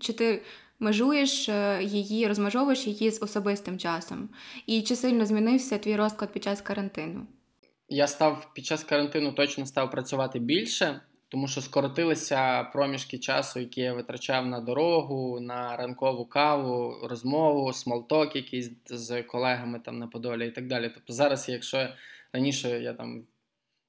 чи 0.00 0.12
ти 0.12 0.42
межуєш 0.78 1.48
е, 1.48 1.80
її, 1.82 2.28
розмежовуєш 2.28 2.86
її 2.86 3.10
з 3.10 3.22
особистим 3.22 3.78
часом? 3.78 4.28
І 4.66 4.82
чи 4.82 4.96
сильно 4.96 5.26
змінився 5.26 5.78
твій 5.78 5.96
розклад 5.96 6.32
під 6.32 6.44
час 6.44 6.60
карантину? 6.60 7.26
Я 7.88 8.06
став 8.06 8.50
під 8.54 8.66
час 8.66 8.84
карантину 8.84 9.32
точно 9.32 9.66
став 9.66 9.90
працювати 9.90 10.38
більше 10.38 11.00
тому 11.28 11.48
що 11.48 11.60
скоротилися 11.60 12.64
проміжки 12.64 13.18
часу, 13.18 13.60
які 13.60 13.80
я 13.80 13.92
витрачав 13.92 14.46
на 14.46 14.60
дорогу, 14.60 15.40
на 15.40 15.76
ранкову 15.76 16.24
каву, 16.24 16.94
розмову, 17.02 17.72
small 17.72 18.08
talk 18.08 18.36
якийсь 18.36 18.70
з 18.86 19.22
колегами 19.22 19.80
там 19.84 19.98
на 19.98 20.06
Подолі 20.06 20.46
і 20.46 20.50
так 20.50 20.66
далі. 20.66 20.90
Тобто 20.94 21.12
зараз, 21.12 21.48
якщо 21.48 21.88
раніше 22.32 22.68
я 22.82 22.92
там 22.92 23.24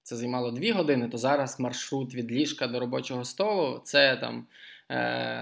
це 0.03 0.15
займало 0.15 0.51
дві 0.51 0.72
години, 0.72 1.10
то 1.10 1.17
зараз 1.17 1.60
маршрут 1.60 2.15
від 2.15 2.31
ліжка 2.31 2.67
до 2.67 2.79
робочого 2.79 3.25
столу 3.25 3.81
це 3.84 4.17
там 4.17 4.48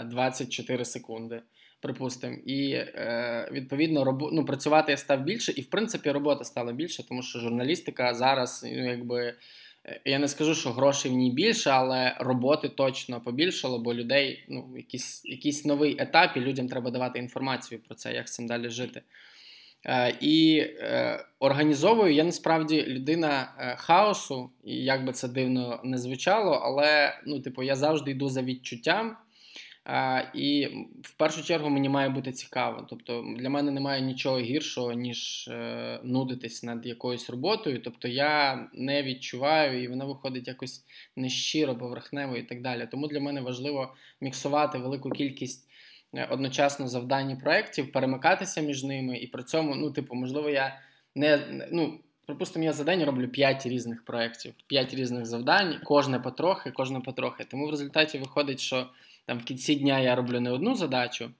24 0.09 0.81
е, 0.81 0.85
секунди. 0.85 1.41
Припустимо, 1.81 2.37
і 2.45 2.71
е, 2.71 3.49
відповідно 3.51 4.03
робо, 4.03 4.29
ну, 4.33 4.45
працювати 4.45 4.91
я 4.91 4.97
став 4.97 5.23
більше, 5.23 5.51
і 5.51 5.61
в 5.61 5.69
принципі 5.69 6.11
робота 6.11 6.43
стала 6.43 6.73
більше, 6.73 7.07
тому 7.07 7.23
що 7.23 7.39
журналістика 7.39 8.13
зараз, 8.13 8.65
ну 8.65 8.89
якби 8.89 9.35
е, 9.85 10.01
я 10.05 10.19
не 10.19 10.27
скажу, 10.27 10.55
що 10.55 10.71
грошей 10.71 11.11
в 11.11 11.13
ній 11.13 11.31
більше, 11.31 11.69
але 11.69 12.15
роботи 12.19 12.69
точно 12.69 13.21
побільшало, 13.21 13.79
бо 13.79 13.93
людей 13.93 14.45
ну, 14.49 14.73
якийсь 14.77 15.25
якийсь 15.25 15.65
новий 15.65 15.95
етап, 15.99 16.37
і 16.37 16.39
людям 16.39 16.67
треба 16.67 16.91
давати 16.91 17.19
інформацію 17.19 17.81
про 17.81 17.95
це, 17.95 18.13
як 18.13 18.29
з 18.29 18.33
цим 18.33 18.47
далі 18.47 18.69
жити. 18.69 19.01
Е, 19.85 20.17
І 20.21 20.57
е, 20.59 21.25
організовую 21.39 22.13
я 22.13 22.23
насправді 22.23 22.85
людина 22.87 23.53
е, 23.57 23.75
хаосу, 23.75 24.49
і 24.63 24.75
як 24.75 25.05
би 25.05 25.13
це 25.13 25.27
дивно 25.27 25.81
не 25.83 25.97
звучало, 25.97 26.51
але 26.51 27.19
ну, 27.25 27.39
типу, 27.39 27.63
я 27.63 27.75
завжди 27.75 28.11
йду 28.11 28.29
за 28.29 28.41
відчуттям. 28.41 29.17
І 30.33 30.67
в 31.03 31.13
першу 31.13 31.43
чергу 31.43 31.69
мені 31.69 31.89
має 31.89 32.09
бути 32.09 32.31
цікаво. 32.31 32.87
Тобто 32.89 33.25
для 33.37 33.49
мене 33.49 33.71
немає 33.71 34.01
нічого 34.01 34.39
гіршого, 34.39 34.93
ніж 34.93 35.49
нудитись 36.03 36.63
над 36.63 36.85
якоюсь 36.85 37.29
роботою. 37.29 37.81
Тобто 37.81 38.07
я 38.07 38.67
не 38.73 39.03
відчуваю, 39.03 39.83
і 39.83 39.87
вона 39.87 40.05
виходить 40.05 40.47
якось 40.47 40.83
нещиро, 41.15 41.77
поверхнево 41.77 42.37
і 42.37 42.43
так 42.43 42.61
далі. 42.61 42.87
Тому 42.91 43.07
для 43.07 43.19
мене 43.19 43.41
важливо 43.41 43.95
міксувати 44.21 44.77
велику 44.77 45.09
кількість 45.09 45.68
одночасно 46.29 46.87
завдань 46.87 47.31
і 47.31 47.35
проєктів, 47.35 47.91
перемикатися 47.91 48.61
між 48.61 48.83
ними. 48.83 49.17
І 49.17 49.27
при 49.27 49.43
цьому, 49.43 49.75
ну, 49.75 49.91
типу, 49.91 50.15
можливо, 50.15 50.49
я 50.49 50.79
не 51.15 51.39
ну. 51.71 51.99
Припустимо, 52.25 52.65
я 52.65 52.73
за 52.73 52.83
день 52.83 53.03
роблю 53.03 53.27
5 53.27 53.65
різних 53.65 54.05
проєктів, 54.05 54.53
5 54.67 54.93
різних 54.93 55.25
завдань, 55.25 55.79
кожне 55.83 56.19
потрохи, 56.19 56.71
кожне 56.71 56.99
потрохи. 56.99 57.43
Тому 57.43 57.67
в 57.67 57.69
результаті 57.69 58.17
виходить, 58.17 58.59
що 58.59 58.87
там 59.25 59.39
в 59.39 59.43
кінці 59.43 59.75
дня 59.75 59.99
я 59.99 60.15
роблю 60.15 60.39
не 60.39 60.51
одну 60.51 60.75
задачу, 60.75 61.25
е, 61.25 61.31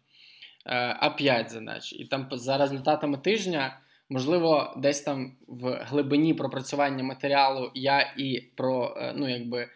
а 1.00 1.10
п'ять 1.10 1.52
задач. 1.52 1.94
І 1.94 2.06
там 2.06 2.28
за 2.32 2.58
результатами 2.58 3.18
тижня, 3.18 3.80
можливо, 4.10 4.74
десь 4.78 5.02
там 5.02 5.32
в 5.48 5.86
глибині 5.90 6.34
пропрацювання 6.34 7.04
матеріалу 7.04 7.72
я 7.74 8.14
і 8.18 8.44
про, 8.56 8.98
е, 8.98 9.14
ну, 9.16 9.30
якби. 9.30 9.68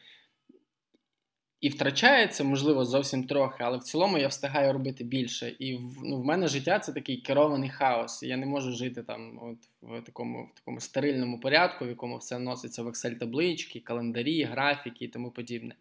І 1.63 1.69
втрачається, 1.69 2.43
можливо, 2.43 2.85
зовсім 2.85 3.23
трохи, 3.23 3.57
але 3.59 3.77
в 3.77 3.83
цілому 3.83 4.17
я 4.17 4.27
встигаю 4.27 4.73
робити 4.73 5.03
більше. 5.03 5.55
І 5.59 5.79
ну, 6.03 6.21
в 6.21 6.25
мене 6.25 6.47
життя 6.47 6.79
це 6.79 6.93
такий 6.93 7.17
керований 7.17 7.69
хаос. 7.69 8.23
Я 8.23 8.37
не 8.37 8.45
можу 8.45 8.71
жити 8.71 9.03
там 9.03 9.39
от 9.41 9.57
в 9.81 10.01
такому 10.01 10.49
в 10.53 10.57
такому 10.57 10.79
стерильному 10.79 11.39
порядку, 11.39 11.85
в 11.85 11.87
якому 11.87 12.17
все 12.17 12.39
носиться 12.39 12.83
в 12.83 12.87
Excel-таблички, 12.87 13.79
календарі, 13.79 14.43
графіки 14.43 15.05
і 15.05 15.07
тому 15.07 15.31
подібне. 15.31 15.75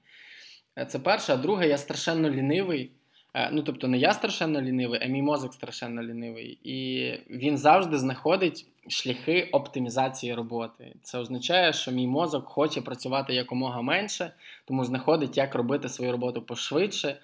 Це 0.89 0.99
перше, 0.99 1.33
а 1.33 1.37
друге, 1.37 1.69
я 1.69 1.79
страшенно 1.79 2.31
лінивий. 2.31 2.93
Е, 3.35 3.51
ну, 3.53 3.63
тобто, 3.63 3.89
не 3.89 3.99
я 3.99 4.13
страшенно 4.13 4.61
лінивий, 4.61 5.01
а 5.03 5.07
мій 5.07 5.23
мозок 5.23 5.55
страшенно 5.55 6.03
лінивий. 6.03 6.59
І 6.65 7.09
він 7.31 7.59
завжди 7.59 7.99
знаходить 7.99 8.67
шляхи 8.89 9.49
оптимізації 9.53 10.35
роботи. 10.35 10.95
Це 11.03 11.19
означає, 11.19 11.73
що 11.73 11.93
мій 11.93 12.07
мозок 12.07 12.49
хоче 12.49 12.83
працювати 12.83 13.35
якомога 13.35 13.83
менше, 13.83 14.33
тому 14.65 14.85
знаходить, 14.85 15.37
як 15.37 15.55
робити 15.55 15.89
свою 15.89 16.13
роботу 16.13 16.43
пошвидше, 16.43 17.21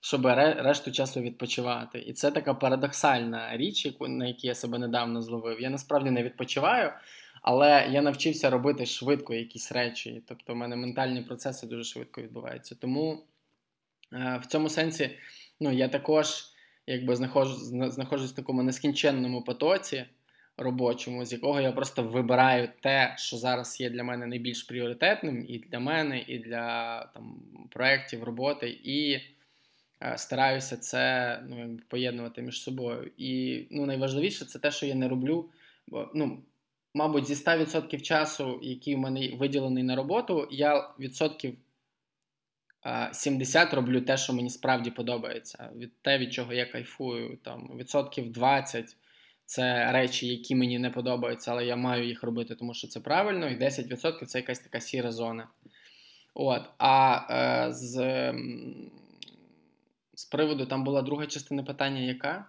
щоб 0.00 0.26
решту 0.26 0.92
часу 0.92 1.20
відпочивати. 1.20 1.98
І 1.98 2.12
це 2.12 2.30
така 2.30 2.54
парадоксальна 2.54 3.56
річ, 3.56 3.88
на 4.00 4.26
якій 4.26 4.46
я 4.46 4.54
себе 4.54 4.78
недавно 4.78 5.22
зловив. 5.22 5.60
Я 5.60 5.70
насправді 5.70 6.10
не 6.10 6.22
відпочиваю. 6.22 6.92
Але 7.42 7.88
я 7.90 8.02
навчився 8.02 8.50
робити 8.50 8.86
швидко 8.86 9.34
якісь 9.34 9.72
речі. 9.72 10.22
Тобто, 10.28 10.52
в 10.52 10.56
мене 10.56 10.76
ментальні 10.76 11.22
процеси 11.22 11.66
дуже 11.66 11.84
швидко 11.84 12.22
відбуваються. 12.22 12.74
Тому 12.74 13.24
е, 14.12 14.40
в 14.42 14.46
цьому 14.46 14.68
сенсі 14.68 15.10
ну, 15.62 15.72
я 15.72 15.88
також 15.88 16.44
якби 16.86 17.16
знаходжусь, 17.16 17.62
знаходжусь 17.94 18.32
в 18.32 18.36
такому 18.36 18.62
нескінченному 18.62 19.42
потоці 19.42 20.04
робочому, 20.56 21.24
з 21.24 21.32
якого 21.32 21.60
я 21.60 21.72
просто 21.72 22.02
вибираю 22.02 22.68
те, 22.80 23.14
що 23.18 23.36
зараз 23.36 23.80
є 23.80 23.90
для 23.90 24.04
мене 24.04 24.26
найбільш 24.26 24.62
пріоритетним, 24.62 25.44
і 25.48 25.58
для 25.58 25.80
мене, 25.80 26.24
і 26.26 26.38
для 26.38 26.98
там, 27.14 27.42
проєктів 27.70 28.22
роботи. 28.22 28.80
і 28.84 29.20
е, 30.02 30.18
Стараюся 30.18 30.76
це 30.76 31.38
ну, 31.48 31.78
поєднувати 31.88 32.42
між 32.42 32.62
собою. 32.62 33.10
І 33.16 33.64
ну, 33.70 33.86
найважливіше 33.86 34.44
це 34.44 34.58
те, 34.58 34.70
що 34.70 34.86
я 34.86 34.94
не 34.94 35.08
роблю. 35.08 35.50
Бо, 35.86 36.10
ну, 36.14 36.42
мабуть, 36.94 37.26
зі 37.26 37.34
100% 37.34 38.00
часу, 38.00 38.58
який 38.62 38.94
у 38.94 38.98
мене 38.98 39.28
виділений 39.28 39.82
на 39.82 39.96
роботу, 39.96 40.48
я 40.50 40.90
відсотків 40.98 41.56
70 43.12 43.74
роблю 43.74 44.00
те, 44.00 44.16
що 44.16 44.32
мені 44.32 44.50
справді 44.50 44.90
подобається. 44.90 45.70
Від 45.76 46.02
те, 46.02 46.18
від 46.18 46.32
чого 46.32 46.52
я 46.52 46.66
кайфую. 46.66 47.38
Там 47.44 47.70
Відсотків 47.76 48.32
20 48.32 48.96
це 49.44 49.92
речі, 49.92 50.28
які 50.28 50.54
мені 50.54 50.78
не 50.78 50.90
подобаються, 50.90 51.50
але 51.50 51.64
я 51.66 51.76
маю 51.76 52.06
їх 52.06 52.22
робити, 52.22 52.54
тому 52.54 52.74
що 52.74 52.88
це 52.88 53.00
правильно, 53.00 53.48
і 53.48 53.58
10% 53.58 54.24
це 54.26 54.38
якась 54.38 54.58
така 54.58 54.80
сіра 54.80 55.12
зона. 55.12 55.48
От, 56.34 56.62
А 56.78 57.20
е, 57.30 57.72
з 57.72 57.94
з 60.14 60.24
приводу 60.24 60.66
там 60.66 60.84
була 60.84 61.02
друга 61.02 61.26
частина 61.26 61.62
питання, 61.62 62.00
яка? 62.00 62.46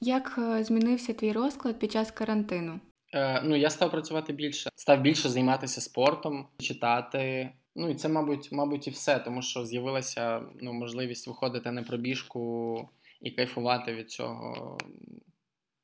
Як 0.00 0.38
е, 0.38 0.64
змінився 0.64 1.12
твій 1.12 1.32
розклад 1.32 1.78
під 1.78 1.92
час 1.92 2.10
карантину? 2.10 2.80
Е, 3.14 3.42
Ну, 3.44 3.56
я 3.56 3.70
став 3.70 3.90
працювати 3.90 4.32
більше, 4.32 4.70
став 4.74 5.00
більше 5.00 5.28
займатися 5.28 5.80
спортом, 5.80 6.48
читати. 6.58 7.50
Ну 7.74 7.90
і 7.90 7.94
це, 7.94 8.08
мабуть, 8.08 8.52
мабуть, 8.52 8.86
і 8.86 8.90
все, 8.90 9.18
тому 9.18 9.42
що 9.42 9.66
з'явилася 9.66 10.42
ну, 10.60 10.72
можливість 10.72 11.26
виходити 11.26 11.70
на 11.70 11.82
пробіжку 11.82 12.88
і 13.20 13.30
кайфувати 13.30 13.94
від 13.94 14.10
цього. 14.10 14.78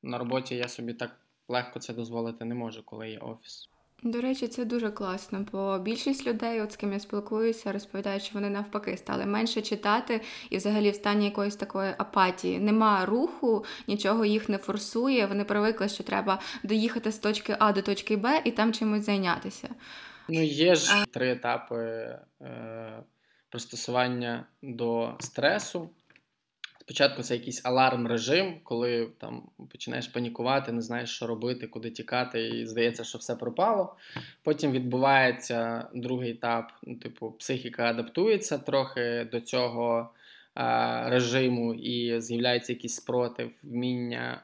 На 0.03 0.17
роботі 0.17 0.55
я 0.55 0.67
собі 0.67 0.93
так 0.93 1.19
легко 1.47 1.79
це 1.79 1.93
дозволити 1.93 2.45
не 2.45 2.55
можу, 2.55 2.83
коли 2.83 3.09
є 3.09 3.17
офіс. 3.17 3.69
До 4.03 4.21
речі, 4.21 4.47
це 4.47 4.65
дуже 4.65 4.91
класно, 4.91 5.45
бо 5.51 5.79
більшість 5.79 6.27
людей, 6.27 6.61
от 6.61 6.71
з 6.71 6.75
ким 6.75 6.93
я 6.93 6.99
спілкуюся, 6.99 7.71
розповідають, 7.71 8.23
що 8.23 8.33
вони 8.33 8.49
навпаки 8.49 8.97
стали 8.97 9.25
менше 9.25 9.61
читати 9.61 10.21
і 10.49 10.57
взагалі 10.57 10.91
в 10.91 10.95
стані 10.95 11.25
якоїсь 11.25 11.55
такої 11.55 11.93
апатії. 11.97 12.59
Нема 12.59 13.05
руху, 13.05 13.65
нічого 13.87 14.25
їх 14.25 14.49
не 14.49 14.57
форсує. 14.57 15.25
Вони 15.25 15.43
привикли, 15.43 15.89
що 15.89 16.03
треба 16.03 16.39
доїхати 16.63 17.11
з 17.11 17.17
точки 17.17 17.55
А 17.59 17.71
до 17.71 17.81
точки 17.81 18.17
Б 18.17 18.41
і 18.45 18.51
там 18.51 18.73
чимось 18.73 19.05
зайнятися. 19.05 19.69
Ну, 20.29 20.41
є 20.43 20.75
ж 20.75 21.05
три 21.11 21.31
етапи 21.31 21.77
е, 22.41 23.03
пристосування 23.49 24.45
до 24.61 25.13
стресу. 25.19 25.89
Спочатку 26.79 27.23
це 27.23 27.35
якийсь 27.35 27.65
аларм 27.65 28.07
режим, 28.07 28.59
коли 28.63 29.11
там 29.17 29.49
починаєш 29.71 30.07
панікувати, 30.07 30.71
не 30.71 30.81
знаєш, 30.81 31.09
що 31.09 31.27
робити, 31.27 31.67
куди 31.67 31.89
тікати, 31.89 32.47
і 32.47 32.65
здається, 32.65 33.03
що 33.03 33.17
все 33.17 33.35
пропало. 33.35 33.95
Потім 34.43 34.71
відбувається 34.71 35.87
другий 35.93 36.31
етап, 36.31 36.71
ну, 36.83 36.95
типу, 36.95 37.31
психіка 37.31 37.83
адаптується 37.83 38.57
трохи 38.57 39.27
до 39.31 39.41
цього 39.41 40.09
а, 40.53 41.09
режиму, 41.09 41.73
і 41.73 42.21
з'являється 42.21 42.73
якийсь 42.73 42.95
спротив, 42.95 43.51
вміння 43.63 44.43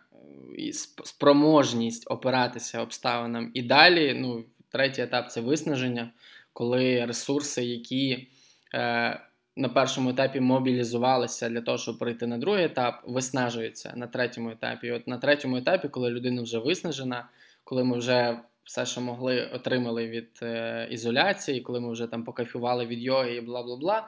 і 0.58 0.74
спроможність 1.04 2.12
опиратися 2.12 2.82
обставинам. 2.82 3.52
І 3.54 3.62
далі, 3.62 4.14
ну, 4.14 4.44
третій 4.76 5.02
етап 5.02 5.32
це 5.32 5.42
виснаження, 5.42 6.12
коли 6.54 7.06
ресурси, 7.06 7.64
які. 7.64 8.28
Е, 8.74 9.22
на 9.58 9.70
першому 9.70 10.10
етапі 10.10 10.40
мобілізувалися 10.40 11.50
для 11.50 11.62
того, 11.62 11.78
щоб 11.78 12.00
прийти 12.00 12.28
на 12.28 12.38
другий 12.38 12.66
етап, 12.66 13.02
виснажуються 13.06 13.94
на 13.96 14.08
третьому 14.08 14.50
етапі. 14.50 14.88
І 14.88 14.92
от 14.92 15.08
на 15.08 15.18
третьому 15.18 15.58
етапі, 15.58 15.90
коли 15.90 16.10
людина 16.10 16.42
вже 16.42 16.60
виснажена, 16.60 17.30
коли 17.64 17.84
ми 17.84 17.98
вже 17.98 18.40
все, 18.64 18.86
що 18.86 19.02
могли, 19.02 19.50
отримали 19.54 20.08
від 20.08 20.40
е, 20.42 20.88
ізоляції, 20.92 21.62
коли 21.62 21.80
ми 21.80 21.92
вже 21.92 22.08
там 22.08 22.24
покайфували 22.24 22.86
від 22.86 23.00
йоги 23.00 23.36
і 23.36 23.42
бла 23.42 23.64
бла 23.64 23.78
бла. 23.78 24.08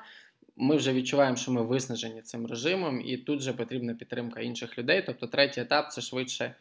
Ми 0.55 0.75
вже 0.75 0.93
відчуваємо, 0.93 1.37
що 1.37 1.51
ми 1.51 1.61
виснажені 1.63 2.21
цим 2.21 2.47
режимом, 2.47 3.01
і 3.05 3.17
тут 3.17 3.39
вже 3.39 3.53
потрібна 3.53 3.93
підтримка 3.93 4.41
інших 4.41 4.77
людей. 4.77 5.03
Тобто, 5.05 5.27
третій 5.27 5.61
етап 5.61 5.91
це 5.91 6.01
швидше, 6.01 6.55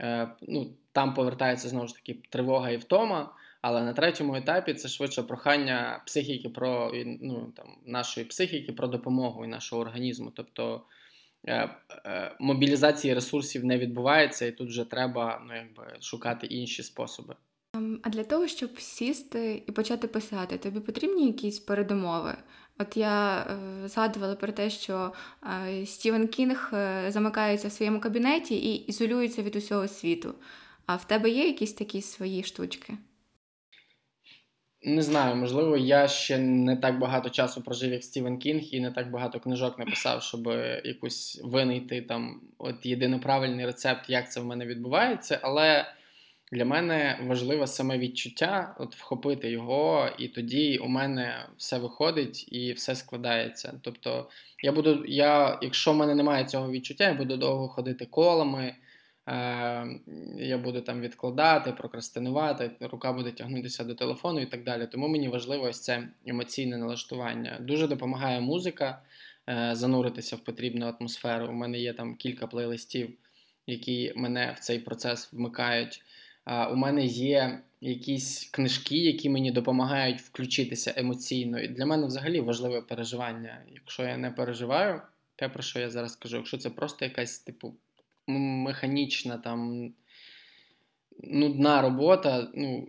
е, 0.00 0.28
ну 0.42 0.70
там 0.92 1.14
повертається 1.14 1.68
знову 1.68 1.86
ж 1.86 1.94
таки 1.94 2.16
тривога 2.30 2.70
і 2.70 2.76
втома. 2.76 3.32
Але 3.62 3.82
на 3.82 3.92
третьому 3.92 4.34
етапі 4.34 4.74
це 4.74 4.88
швидше 4.88 5.22
прохання 5.22 6.02
психіки 6.06 6.48
про 6.48 6.92
ну, 7.20 7.52
там, 7.56 7.66
нашої 7.86 8.26
психіки 8.26 8.72
про 8.72 8.88
допомогу 8.88 9.44
і 9.44 9.48
нашого 9.48 9.82
організму. 9.82 10.32
Тобто 10.36 10.82
е, 11.44 11.70
е, 12.06 12.36
мобілізації 12.40 13.14
ресурсів 13.14 13.64
не 13.64 13.78
відбувається, 13.78 14.46
і 14.46 14.52
тут 14.52 14.68
вже 14.68 14.84
треба 14.84 15.42
ну, 15.48 15.54
якби, 15.56 16.00
шукати 16.00 16.46
інші 16.46 16.82
способи. 16.82 17.34
Ем, 17.74 18.00
а 18.02 18.10
для 18.10 18.24
того, 18.24 18.46
щоб 18.46 18.80
сісти 18.80 19.62
і 19.66 19.72
почати 19.72 20.08
писати, 20.08 20.58
тобі 20.58 20.80
потрібні 20.80 21.26
якісь 21.26 21.60
передумови? 21.60 22.34
От 22.78 22.96
я 22.96 23.40
е, 23.40 23.88
згадувала 23.88 24.34
про 24.34 24.52
те, 24.52 24.70
що 24.70 25.12
е, 25.68 25.86
Стівен 25.86 26.28
Кінг 26.28 26.70
е, 26.72 27.06
замикається 27.08 27.68
в 27.68 27.72
своєму 27.72 28.00
кабінеті 28.00 28.56
і 28.56 28.74
ізолюється 28.74 29.42
від 29.42 29.56
усього 29.56 29.88
світу. 29.88 30.34
А 30.86 30.96
в 30.96 31.04
тебе 31.04 31.30
є 31.30 31.46
якісь 31.46 31.72
такі 31.72 32.02
свої 32.02 32.42
штучки? 32.42 32.94
Не 34.82 35.02
знаю, 35.02 35.36
можливо, 35.36 35.76
я 35.76 36.08
ще 36.08 36.38
не 36.38 36.76
так 36.76 36.98
багато 36.98 37.30
часу 37.30 37.62
прожив, 37.62 37.92
як 37.92 38.04
Стівен 38.04 38.38
Кінг, 38.38 38.62
і 38.62 38.80
не 38.80 38.90
так 38.90 39.10
багато 39.10 39.40
книжок 39.40 39.78
написав, 39.78 40.22
щоб 40.22 40.46
якусь 40.84 41.40
винайти 41.44 42.02
там 42.02 42.40
от 42.58 42.86
єдиний 42.86 43.20
правильний 43.20 43.66
рецепт, 43.66 44.10
як 44.10 44.32
це 44.32 44.40
в 44.40 44.44
мене 44.44 44.66
відбувається. 44.66 45.38
Але 45.42 45.86
для 46.52 46.64
мене 46.64 47.18
важливе 47.22 47.66
саме 47.66 47.98
відчуття, 47.98 48.76
от 48.78 48.96
вхопити 48.96 49.50
його, 49.50 50.08
і 50.18 50.28
тоді 50.28 50.78
у 50.78 50.88
мене 50.88 51.46
все 51.56 51.78
виходить 51.78 52.52
і 52.52 52.72
все 52.72 52.94
складається. 52.94 53.80
Тобто, 53.82 54.28
я 54.62 54.72
буду, 54.72 55.04
я, 55.06 55.58
якщо 55.62 55.92
в 55.92 55.96
мене 55.96 56.14
немає 56.14 56.44
цього 56.44 56.70
відчуття, 56.70 57.04
я 57.04 57.14
буду 57.14 57.36
довго 57.36 57.68
ходити 57.68 58.06
колами. 58.06 58.74
Е, 59.28 60.00
я 60.36 60.58
буду 60.58 60.80
там 60.80 61.00
відкладати, 61.00 61.72
прокрастинувати, 61.72 62.70
рука 62.80 63.12
буде 63.12 63.30
тягнутися 63.30 63.84
до 63.84 63.94
телефону 63.94 64.40
і 64.40 64.46
так 64.46 64.64
далі. 64.64 64.86
Тому 64.86 65.08
мені 65.08 65.28
важливо 65.28 65.64
ось 65.64 65.80
це 65.80 66.08
емоційне 66.26 66.76
налаштування. 66.76 67.58
Дуже 67.60 67.86
допомагає 67.86 68.40
музика 68.40 69.02
е, 69.48 69.70
зануритися 69.72 70.36
в 70.36 70.40
потрібну 70.40 70.86
атмосферу. 70.86 71.48
У 71.48 71.52
мене 71.52 71.78
є 71.78 71.92
там 71.92 72.16
кілька 72.16 72.46
плейлистів, 72.46 73.10
які 73.66 74.12
мене 74.16 74.54
в 74.56 74.60
цей 74.60 74.78
процес 74.78 75.32
вмикають. 75.32 76.02
У 76.72 76.76
мене 76.76 77.04
є 77.06 77.60
якісь 77.80 78.44
книжки, 78.44 78.96
які 78.96 79.30
мені 79.30 79.50
допомагають 79.50 80.20
включитися 80.20 80.94
емоційно. 80.96 81.60
І 81.60 81.68
для 81.68 81.86
мене 81.86 82.06
взагалі 82.06 82.40
важливе 82.40 82.80
переживання. 82.80 83.62
Якщо 83.74 84.02
я 84.02 84.16
не 84.16 84.30
переживаю, 84.30 85.02
те, 85.36 85.48
про 85.48 85.62
що 85.62 85.80
я 85.80 85.90
зараз 85.90 86.16
кажу, 86.16 86.36
якщо 86.36 86.58
це 86.58 86.70
просто 86.70 87.04
якась 87.04 87.38
типу 87.38 87.74
механічна 88.26 89.38
там 89.38 89.90
нудна 91.24 91.82
робота, 91.82 92.50
ну, 92.54 92.88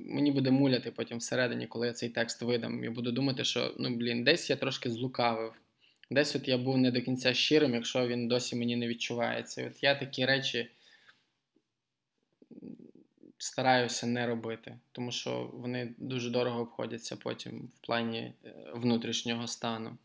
мені 0.00 0.32
буде 0.32 0.50
муляти 0.50 0.90
потім 0.90 1.18
всередині, 1.18 1.66
коли 1.66 1.86
я 1.86 1.92
цей 1.92 2.08
текст 2.08 2.42
видам. 2.42 2.84
Я 2.84 2.90
буду 2.90 3.12
думати, 3.12 3.44
що 3.44 3.74
ну, 3.78 3.96
блін, 3.96 4.24
десь 4.24 4.50
я 4.50 4.56
трошки 4.56 4.90
злукавив. 4.90 5.52
Десь 6.10 6.36
от 6.36 6.48
я 6.48 6.58
був 6.58 6.78
не 6.78 6.90
до 6.90 7.02
кінця 7.02 7.34
щирим, 7.34 7.74
якщо 7.74 8.08
він 8.08 8.28
досі 8.28 8.56
мені 8.56 8.76
не 8.76 8.88
відчувається. 8.88 9.66
От 9.66 9.82
я 9.82 9.94
такі 9.94 10.26
речі 10.26 10.70
стараюся 13.38 14.06
не 14.06 14.26
робити, 14.26 14.78
тому 14.92 15.12
що 15.12 15.50
вони 15.52 15.94
дуже 15.98 16.30
дорого 16.30 16.60
обходяться 16.60 17.16
потім 17.16 17.70
в 17.74 17.86
плані 17.86 18.18
е, 18.18 18.54
внутрішнього 18.74 19.46
стану. 19.46 19.98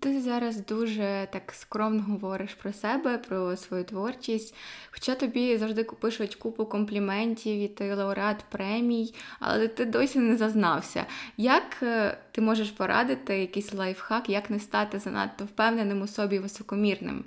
Ти 0.00 0.20
зараз 0.20 0.66
дуже 0.66 1.28
так 1.32 1.52
скромно 1.52 2.02
говориш 2.02 2.54
про 2.54 2.72
себе, 2.72 3.18
про 3.18 3.56
свою 3.56 3.84
творчість. 3.84 4.54
Хоча 4.90 5.14
тобі 5.14 5.56
завжди 5.56 5.84
пишуть 5.84 6.34
купу 6.34 6.66
компліментів, 6.66 7.58
і 7.60 7.68
ти 7.68 7.94
лауреат 7.94 8.44
премій, 8.48 9.14
але 9.40 9.68
ти 9.68 9.84
досі 9.84 10.18
не 10.18 10.36
зазнався. 10.36 11.06
Як 11.36 11.82
е, 11.82 12.18
ти 12.32 12.40
можеш 12.40 12.70
порадити 12.70 13.38
якийсь 13.38 13.74
лайфхак, 13.74 14.28
як 14.28 14.50
не 14.50 14.60
стати 14.60 14.98
занадто 14.98 15.44
впевненим 15.44 16.02
у 16.02 16.06
собі 16.06 16.38
високомірним, 16.38 17.24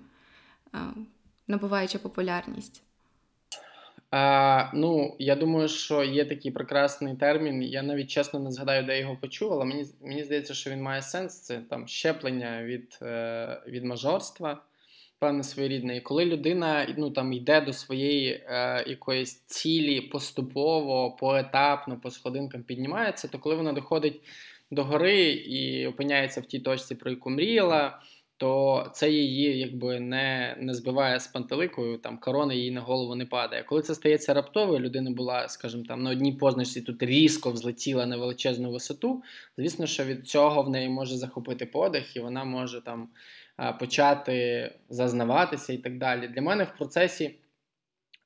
е, 0.76 0.78
набуваючи 1.48 2.00
популярність? 2.00 2.84
А, 4.12 4.72
Ну, 4.74 5.16
я 5.20 5.36
думаю, 5.36 5.68
що 5.68 6.04
є 6.04 6.26
такий 6.26 6.52
прекрасний 6.52 7.16
термін. 7.16 7.64
Я 7.64 7.84
навіть 7.84 8.10
чесно 8.10 8.40
не 8.40 8.52
згадаю, 8.52 8.84
де 8.84 9.00
його 9.00 9.18
почув, 9.22 9.54
але 9.54 9.66
мені 9.66 9.86
мені 10.02 10.24
здається, 10.24 10.54
що 10.54 10.70
він 10.70 10.82
має 10.82 11.02
сенс. 11.02 11.42
Це 11.42 11.58
там 11.70 11.88
щеплення 11.88 12.64
від 12.64 13.00
е, 13.02 13.62
від 13.68 13.86
мажорства, 13.86 14.64
певне 15.20 15.44
своєрідне. 15.44 15.98
І 15.98 16.02
коли 16.02 16.26
людина 16.26 16.96
ну, 16.98 17.12
там, 17.12 17.34
йде 17.34 17.62
до 17.62 17.74
своєї 17.74 18.32
е, 18.32 18.84
якоїсь 18.88 19.40
цілі 19.40 20.02
поступово, 20.02 21.12
поетапно, 21.20 22.00
по 22.00 22.12
сходинкам 22.12 22.64
піднімається, 22.64 23.28
то 23.28 23.40
коли 23.40 23.56
вона 23.56 23.74
доходить 23.74 24.22
до 24.72 24.84
гори 24.84 25.22
і 25.32 25.88
опиняється 25.88 26.42
в 26.42 26.46
тій 26.46 26.60
точці, 26.60 26.96
про 26.96 27.12
яку 27.12 27.30
мріяла 27.30 28.00
то 28.42 28.86
це 28.94 29.12
її 29.12 29.60
якби 29.60 30.00
не 30.00 30.56
не 30.60 30.74
збиває 30.74 31.20
з 31.20 31.28
пантеликою, 31.28 31.98
там 31.98 32.18
корона 32.18 32.54
їй 32.54 32.72
на 32.72 32.82
голову 32.82 33.16
не 33.16 33.26
падає. 33.26 33.64
Коли 33.64 33.82
це 33.82 33.96
стається 33.96 34.34
раптово, 34.34 34.80
людина 34.80 35.12
була, 35.12 35.48
скажімо, 35.48 35.84
там 35.88 36.04
на 36.04 36.10
одній 36.10 36.32
позначці 36.32 36.82
тут 36.82 37.04
різко 37.04 37.52
взлетіла 37.52 38.06
на 38.06 38.18
величезну 38.18 38.72
висоту. 38.72 39.24
Звісно, 39.58 39.86
що 39.86 40.06
від 40.06 40.28
цього 40.28 40.64
в 40.64 40.70
неї 40.70 40.90
може 40.90 41.18
захопити 41.18 41.66
подих, 41.66 42.16
і 42.16 42.20
вона 42.20 42.44
може 42.44 42.82
там 42.82 43.10
почати 43.80 44.72
зазнаватися 44.90 45.74
і 45.74 45.78
так 45.78 45.98
далі. 45.98 46.28
Для 46.28 46.42
мене 46.42 46.64
в 46.64 46.78
процесі 46.78 47.36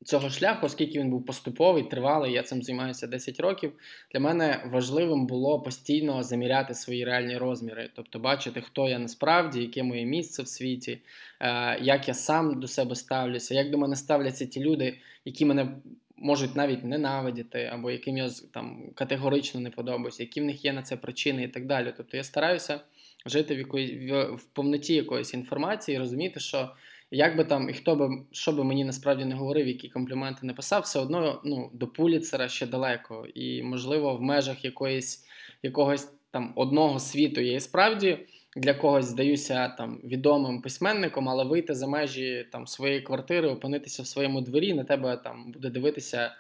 цього 0.04 0.30
шляху, 0.30 0.66
оскільки 0.66 1.00
він 1.00 1.10
був 1.10 1.26
поступовий, 1.26 1.84
тривалий, 1.84 2.34
я 2.34 2.44
цим 2.44 2.64
займаюся 2.64 3.08
10 3.08 3.40
років. 3.40 3.74
Для 4.12 4.20
мене 4.20 4.64
важливим 4.72 5.28
було 5.28 5.60
постійно 5.60 6.24
заміряти 6.24 6.74
свої 6.74 7.06
реальні 7.06 7.38
розміри, 7.38 7.90
тобто 7.96 8.20
бачити, 8.20 8.62
хто 8.62 8.90
я 8.90 9.00
насправді, 9.00 9.62
яке 9.62 9.84
моє 9.84 10.06
місце 10.06 10.44
в 10.44 10.48
світі, 10.48 11.00
е, 11.40 11.80
як 11.82 12.08
я 12.08 12.14
сам 12.14 12.60
до 12.60 12.68
себе 12.68 12.96
ставлюся, 12.96 13.56
як 13.56 13.72
до 13.72 13.78
мене 13.78 13.96
ставляться 13.96 14.46
ті 14.46 14.60
люди, 14.60 14.98
які 15.26 15.46
мене. 15.46 15.78
Можуть 16.18 16.56
навіть 16.56 16.84
ненавидіти, 16.84 17.70
або 17.74 17.92
яким 17.92 18.18
я 18.18 18.30
там 18.54 18.84
категорично 18.96 19.60
не 19.60 19.70
подобаюся, 19.70 20.24
які 20.24 20.42
в 20.42 20.44
них 20.44 20.66
є 20.66 20.74
на 20.74 20.82
це 20.82 20.98
причини 20.98 21.44
і 21.44 21.48
так 21.48 21.66
далі. 21.66 21.94
Тобто 21.98 22.18
я 22.18 22.24
стараюся 22.24 22.80
жити 23.26 23.56
в 23.56 23.58
якої 23.58 24.12
в, 24.12 24.44
повноті 24.54 24.94
якоїсь 24.94 25.34
інформації, 25.34 25.98
розуміти, 25.98 26.40
що 26.40 26.72
як 27.16 27.38
би 27.38 27.44
там 27.44 27.70
і 27.70 27.74
хто 27.74 27.96
би 27.96 28.10
що 28.32 28.52
би 28.52 28.64
мені 28.64 28.86
насправді 28.86 29.26
не 29.26 29.36
говорив, 29.36 29.68
які 29.68 29.90
компліменти 29.90 30.46
не 30.46 30.54
писав, 30.54 30.82
все 30.82 31.00
одно 31.00 31.42
ну, 31.46 31.70
до 31.74 31.88
Пуліцера 31.88 32.48
ще 32.48 32.68
далеко. 32.68 33.28
І, 33.36 33.64
можливо, 33.64 34.16
в 34.16 34.22
межах 34.22 34.66
якоїсь 34.66 35.26
якогось 35.64 36.12
там 36.32 36.54
одного 36.56 37.00
світу 37.00 37.42
я 37.42 37.54
і 37.54 37.60
справді 37.60 38.18
для 38.56 38.74
когось 38.74 39.06
здаюся 39.06 39.68
там 39.68 40.00
відомим 40.04 40.62
письменником, 40.62 41.30
але 41.30 41.44
вийти 41.44 41.74
за 41.74 41.88
межі 41.88 42.48
там 42.52 42.68
своєї 42.68 43.02
квартири, 43.02 43.48
опинитися 43.48 44.04
в 44.04 44.08
своєму 44.08 44.42
дворі, 44.42 44.74
на 44.74 44.84
тебе 44.84 45.18
там 45.18 45.52
буде 45.52 45.70
дивитися. 45.70 46.32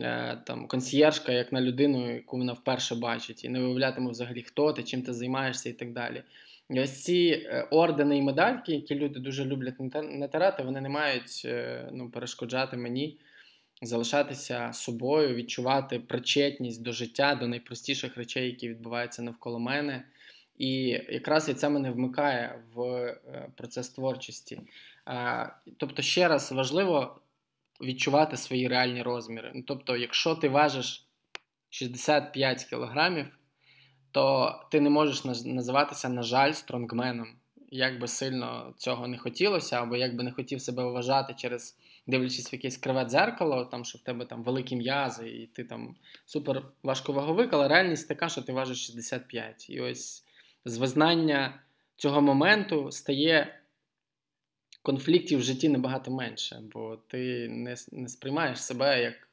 Е, 0.00 0.38
там 0.46 0.66
консьєржка, 0.66 1.32
як 1.32 1.52
на 1.52 1.60
людину, 1.60 2.14
яку 2.14 2.36
вона 2.36 2.52
вперше 2.52 2.94
бачить, 2.94 3.44
і 3.44 3.48
не 3.48 3.60
виявлятиме 3.60 4.10
взагалі, 4.10 4.42
хто 4.42 4.72
ти, 4.72 4.82
чим 4.82 5.02
ти 5.02 5.12
займаєшся 5.12 5.68
і 5.68 5.72
так 5.72 5.92
далі. 5.92 6.22
І 6.70 6.80
ось 6.80 7.04
ці 7.04 7.46
е, 7.46 7.68
ордени 7.70 8.18
і 8.18 8.22
медальки, 8.22 8.72
які 8.72 8.94
люди 8.94 9.20
дуже 9.20 9.44
люблять 9.44 9.74
натирати, 9.94 10.62
вони 10.62 10.80
не 10.80 10.88
мають 10.88 11.42
е, 11.44 11.88
ну, 11.92 12.10
перешкоджати 12.10 12.76
мені 12.76 13.18
залишатися 13.82 14.72
собою, 14.72 15.34
відчувати 15.34 16.00
причетність 16.00 16.82
до 16.82 16.92
життя, 16.92 17.34
до 17.34 17.48
найпростіших 17.48 18.16
речей, 18.16 18.46
які 18.46 18.68
відбуваються 18.68 19.22
навколо 19.22 19.58
мене. 19.58 20.04
І 20.58 20.82
якраз 20.88 21.48
і 21.48 21.54
це 21.54 21.68
мене 21.68 21.90
вмикає 21.90 22.62
в 22.74 22.82
е, 22.82 23.48
процес 23.56 23.88
творчості. 23.88 24.60
Тобто, 25.76 26.02
ще 26.02 26.28
раз 26.28 26.52
важливо 26.52 27.20
відчувати 27.80 28.36
свої 28.36 28.68
реальні 28.68 29.02
розміри. 29.02 29.62
Тобто, 29.66 29.96
якщо 29.96 30.34
ти 30.34 30.48
важиш 30.48 31.06
65 31.70 32.64
кілограмів, 32.64 33.26
то 34.16 34.54
ти 34.70 34.80
не 34.80 34.90
можеш 34.90 35.24
називатися, 35.44 36.08
на 36.08 36.22
жаль, 36.22 36.52
стронгменом. 36.52 37.36
Як 37.70 38.00
би 38.00 38.08
сильно 38.08 38.74
цього 38.76 39.08
не 39.08 39.18
хотілося, 39.18 39.82
або 39.82 39.96
як 39.96 40.16
би 40.16 40.24
не 40.24 40.32
хотів 40.32 40.60
себе 40.60 40.84
вважати 40.84 41.34
через 41.34 41.78
дивлячись 42.06 42.52
в 42.52 42.54
якесь 42.54 42.76
криве 42.76 43.04
дзеркало, 43.04 43.64
там 43.64 43.84
що 43.84 43.98
в 43.98 44.00
тебе 44.00 44.24
там 44.24 44.42
великі 44.42 44.76
м'язи, 44.76 45.28
і 45.28 45.46
ти 45.46 45.64
там 45.64 45.96
супер 46.26 46.62
важковаговик, 46.82 47.52
але 47.52 47.68
реальність 47.68 48.08
така, 48.08 48.28
що 48.28 48.42
ти 48.42 48.52
важиш 48.52 48.86
65. 48.86 49.70
І 49.70 49.80
ось 49.80 50.24
з 50.64 50.76
визнання 50.76 51.60
цього 51.96 52.22
моменту 52.22 52.92
стає 52.92 53.60
конфліктів 54.82 55.38
в 55.38 55.42
житті 55.42 55.68
набагато 55.68 56.10
менше, 56.10 56.62
бо 56.72 56.96
ти 56.96 57.48
не, 57.48 57.76
не 57.92 58.08
сприймаєш 58.08 58.62
себе 58.62 59.02
як 59.02 59.28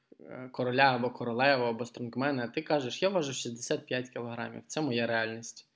короля 0.51 0.95
або 0.95 1.09
королеву, 1.09 1.63
або 1.63 1.85
стронгмена, 1.85 2.47
ти 2.47 2.61
кажеш, 2.61 3.01
я 3.01 3.09
важу 3.09 3.33
65 3.33 4.09
кілограмів, 4.09 4.61
це 4.67 4.81
моя 4.81 5.07
реальність. 5.07 5.67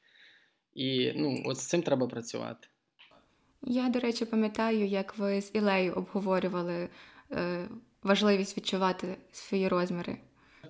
І 0.73 1.13
ну, 1.15 1.43
от 1.45 1.57
з 1.57 1.67
цим 1.67 1.81
треба 1.81 2.07
працювати. 2.07 2.67
Я, 3.61 3.89
до 3.89 3.99
речі, 3.99 4.25
пам'ятаю, 4.25 4.85
як 4.85 5.17
ви 5.17 5.41
з 5.41 5.55
Ілею 5.55 5.93
обговорювали 5.93 6.89
е, 7.31 7.67
важливість 8.03 8.57
відчувати 8.57 9.17
свої 9.31 9.67
розміри. 9.67 10.17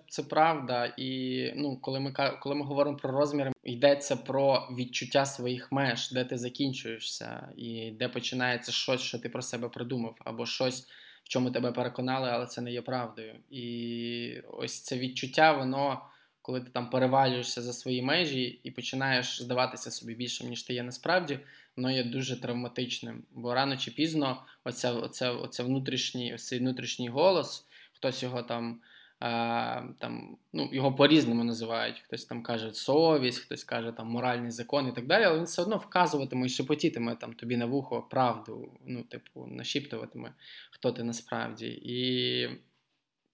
Це 0.10 0.23
правда, 0.23 0.93
і 0.97 1.41
ну, 1.56 1.77
коли 1.82 1.99
ми 1.99 2.13
коли 2.41 2.56
ми 2.56 2.65
говоримо 2.65 2.97
про 2.97 3.12
розміри, 3.12 3.51
йдеться 3.63 4.15
про 4.15 4.67
відчуття 4.77 5.25
своїх 5.25 5.71
меж, 5.71 6.12
де 6.12 6.25
ти 6.25 6.38
закінчуєшся, 6.38 7.49
і 7.58 7.91
де 7.91 8.10
починається 8.10 8.71
щось, 8.71 9.01
що 9.01 9.19
ти 9.19 9.30
про 9.30 9.41
себе 9.41 9.69
придумав, 9.69 10.15
або 10.25 10.45
щось, 10.45 10.88
в 11.27 11.29
чому 11.29 11.51
тебе 11.51 11.71
переконали, 11.71 12.29
але 12.29 12.45
це 12.45 12.61
не 12.61 12.71
є 12.71 12.81
правдою. 12.81 13.35
І 13.49 14.41
ось 14.53 14.81
це 14.81 14.97
відчуття, 14.97 15.53
воно, 15.53 16.01
коли 16.41 16.61
ти 16.61 16.69
там 16.69 16.89
перевалюєшся 16.89 17.61
за 17.61 17.73
свої 17.73 18.01
межі 18.01 18.59
і 18.63 18.71
починаєш 18.71 19.41
здаватися 19.41 19.91
собі 19.91 20.15
більшим, 20.15 20.49
ніж 20.49 20.63
ти 20.63 20.73
є 20.73 20.83
насправді, 20.83 21.39
воно 21.75 21.91
є 21.91 22.03
дуже 22.03 22.41
травматичним. 22.41 23.23
Бо 23.31 23.53
рано 23.53 23.77
чи 23.77 23.91
пізно 23.91 24.45
оця, 24.63 24.93
оця, 24.93 25.31
оця 25.31 25.63
внутрішній, 25.63 26.33
ось 26.33 26.47
цей 26.47 26.59
внутрішній 26.59 27.09
голос, 27.09 27.65
хтось 27.93 28.23
його 28.23 28.43
там. 28.43 28.81
Там, 29.19 30.38
ну, 30.53 30.69
Його 30.71 30.95
по-різному 30.95 31.43
називають. 31.43 31.99
Хтось 31.99 32.25
там 32.25 32.43
каже 32.43 32.71
совість, 32.71 33.39
хтось 33.39 33.63
каже 33.63 33.91
там 33.91 34.08
моральний 34.08 34.51
закон 34.51 34.88
і 34.88 34.91
так 34.91 35.08
далі, 35.08 35.23
але 35.23 35.38
він 35.38 35.45
все 35.45 35.62
одно 35.62 35.77
вказуватиме 35.77 36.45
і 36.45 36.49
шепотітиме 36.49 37.15
там 37.15 37.34
тобі 37.34 37.58
на 37.58 37.65
вухо 37.65 38.08
правду, 38.10 38.71
ну, 38.86 39.03
типу, 39.03 39.47
нашіптуватиме, 39.47 40.34
хто 40.71 40.91
ти 40.91 41.03
насправді. 41.03 41.67
І 41.67 42.49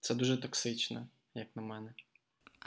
це 0.00 0.14
дуже 0.14 0.36
токсично, 0.36 1.06
як 1.34 1.46
на 1.56 1.62
мене. 1.62 1.90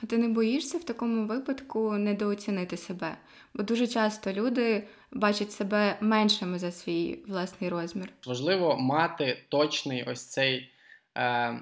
А 0.03 0.05
ти 0.05 0.17
не 0.17 0.27
боїшся 0.27 0.77
в 0.77 0.83
такому 0.83 1.27
випадку 1.27 1.91
недооцінити 1.91 2.77
себе? 2.77 3.17
Бо 3.53 3.63
дуже 3.63 3.87
часто 3.87 4.33
люди 4.33 4.87
бачать 5.11 5.51
себе 5.51 5.97
меншими 6.01 6.59
за 6.59 6.71
свій 6.71 7.19
власний 7.27 7.69
розмір. 7.69 8.13
Важливо 8.25 8.77
мати 8.77 9.45
точний 9.49 10.03
ось 10.03 10.25
цей 10.25 10.71
е, 11.17 11.59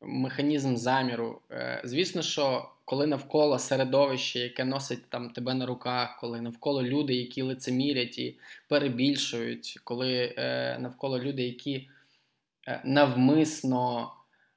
механізм 0.00 0.76
заміру. 0.76 1.40
Е, 1.50 1.80
Звісно, 1.84 2.22
що 2.22 2.68
коли 2.84 3.06
навколо 3.06 3.58
середовище, 3.58 4.38
яке 4.38 4.64
носить 4.64 5.10
там 5.10 5.30
тебе 5.30 5.54
на 5.54 5.66
руках, 5.66 6.18
коли 6.20 6.40
навколо 6.40 6.82
люди, 6.82 7.14
які 7.14 7.42
лицемірять 7.42 8.18
і 8.18 8.38
перебільшують, 8.68 9.80
коли 9.84 10.34
е, 10.36 10.78
навколо 10.80 11.18
люди, 11.18 11.42
які 11.42 11.88
е, 12.68 12.80
навмисно 12.84 14.12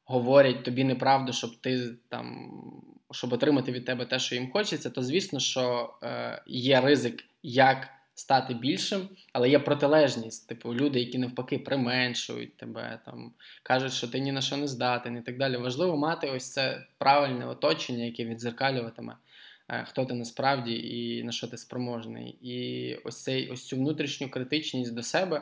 говорять 0.06 0.64
тобі 0.64 0.84
неправду, 0.84 1.34
щоб 1.34 1.56
ти 1.62 1.90
там 2.10 2.52
щоб 3.12 3.34
отримати 3.34 3.72
від 3.72 3.86
тебе 3.86 4.06
те, 4.06 4.20
що 4.20 4.36
їм 4.36 4.52
хочеться, 4.52 4.90
то 4.90 5.04
звісно, 5.04 5.40
що 5.40 5.94
е, 6.04 6.42
є 6.48 6.82
ризик, 6.82 7.24
як 7.44 7.88
стати 8.20 8.54
більшим, 8.54 9.10
але 9.34 9.50
є 9.50 9.60
протилежність. 9.60 10.48
Типу, 10.48 10.74
люди, 10.76 11.00
які 11.00 11.18
навпаки 11.18 11.60
применшують 11.60 12.58
тебе, 12.58 13.00
там 13.06 13.34
кажуть, 13.64 13.94
що 13.94 14.08
ти 14.08 14.20
ні 14.20 14.32
на 14.32 14.42
що 14.42 14.58
не 14.58 14.68
здатен 14.68 15.18
і 15.18 15.22
так 15.22 15.38
далі. 15.38 15.58
Важливо 15.58 15.98
мати 15.98 16.30
ось 16.30 16.52
це 16.52 16.86
правильне 16.98 17.46
оточення, 17.46 18.06
яке 18.06 18.26
відзеркалюватиме. 18.26 19.16
Е, 19.70 19.86
хто 19.90 20.06
ти 20.06 20.14
насправді 20.14 20.74
і 20.74 21.24
на 21.24 21.32
що 21.32 21.48
ти 21.48 21.58
спроможний. 21.58 22.30
І 22.30 22.96
ось 22.96 23.24
цей 23.24 23.50
ось 23.50 23.68
цю 23.68 23.76
внутрішню 23.76 24.30
критичність 24.30 24.96
до 24.96 25.04
себе 25.04 25.42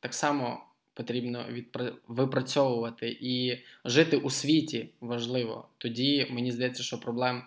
так 0.00 0.14
само 0.14 0.64
потрібно 0.94 1.44
відпра... 1.50 1.92
випрацьовувати 2.08 3.18
і 3.20 3.58
жити 3.84 4.16
у 4.16 4.30
світі 4.30 4.88
важливо. 5.00 5.68
Тоді 5.78 6.26
мені 6.30 6.52
здається, 6.52 6.82
що 6.82 7.00
проблем 7.00 7.42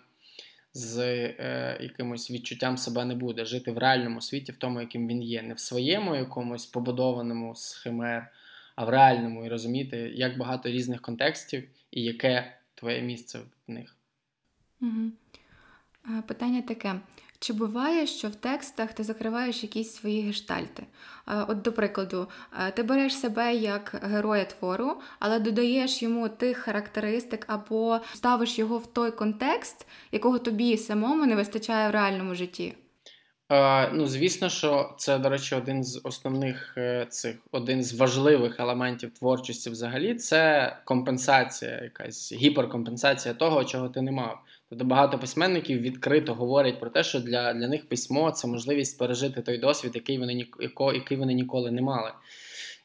з 0.74 0.98
е, 0.98 1.78
якимось 1.80 2.30
відчуттям 2.30 2.76
себе 2.76 3.04
не 3.04 3.14
буде. 3.14 3.44
Жити 3.44 3.72
в 3.72 3.78
реальному 3.78 4.20
світі, 4.20 4.52
в 4.52 4.56
тому, 4.56 4.80
яким 4.80 5.08
він 5.08 5.22
є, 5.22 5.42
не 5.42 5.54
в 5.54 5.60
своєму 5.60 6.16
якомусь 6.16 6.66
побудованому 6.66 7.54
з 7.54 7.74
химер, 7.74 8.32
а 8.76 8.84
в 8.84 8.88
реальному 8.88 9.46
і 9.46 9.48
розуміти, 9.48 9.96
як 10.14 10.38
багато 10.38 10.68
різних 10.68 11.00
контекстів 11.00 11.68
і 11.90 12.02
яке 12.02 12.56
твоє 12.74 13.02
місце 13.02 13.38
в 13.68 13.70
них. 13.72 13.96
Угу. 14.80 15.10
Питання 16.26 16.62
таке: 16.62 17.00
чи 17.42 17.52
буває, 17.52 18.06
що 18.06 18.28
в 18.28 18.34
текстах 18.34 18.92
ти 18.92 19.04
закриваєш 19.04 19.62
якісь 19.62 19.94
свої 19.94 20.22
гештальти? 20.22 20.86
От, 21.48 21.62
до 21.62 21.72
прикладу, 21.72 22.28
ти 22.74 22.82
береш 22.82 23.16
себе 23.16 23.54
як 23.54 24.00
героя 24.02 24.44
твору, 24.44 25.00
але 25.18 25.38
додаєш 25.38 26.02
йому 26.02 26.28
тих 26.28 26.56
характеристик 26.56 27.44
або 27.48 28.00
ставиш 28.14 28.58
його 28.58 28.78
в 28.78 28.86
той 28.86 29.10
контекст, 29.10 29.86
якого 30.12 30.38
тобі 30.38 30.76
самому 30.76 31.26
не 31.26 31.36
вистачає 31.36 31.88
в 31.88 31.92
реальному 31.92 32.34
житті? 32.34 32.74
Е, 33.52 33.90
ну, 33.92 34.06
звісно, 34.06 34.48
що 34.48 34.94
це, 34.98 35.18
до 35.18 35.28
речі, 35.28 35.54
один 35.54 35.84
з 35.84 36.00
основних 36.04 36.74
е, 36.76 37.06
цих 37.10 37.36
один 37.50 37.84
з 37.84 37.94
важливих 37.94 38.60
елементів 38.60 39.14
творчості 39.14 39.70
взагалі 39.70 40.14
це 40.14 40.76
компенсація, 40.84 41.80
якась 41.82 42.32
гіперкомпенсація 42.32 43.34
того, 43.34 43.64
чого 43.64 43.88
ти 43.88 44.02
не 44.02 44.12
мав. 44.12 44.38
Тобто 44.72 44.84
багато 44.84 45.18
письменників 45.18 45.80
відкрито 45.80 46.34
говорять 46.34 46.80
про 46.80 46.90
те, 46.90 47.04
що 47.04 47.20
для 47.20 47.52
для 47.54 47.68
них 47.68 47.88
письмо 47.88 48.30
це 48.30 48.48
можливість 48.48 48.98
пережити 48.98 49.42
той 49.42 49.58
досвід, 49.58 49.92
який 49.94 50.18
вони 50.18 50.46
який 50.94 51.16
вони 51.16 51.34
ніколи 51.34 51.70
не 51.70 51.82
мали. 51.82 52.10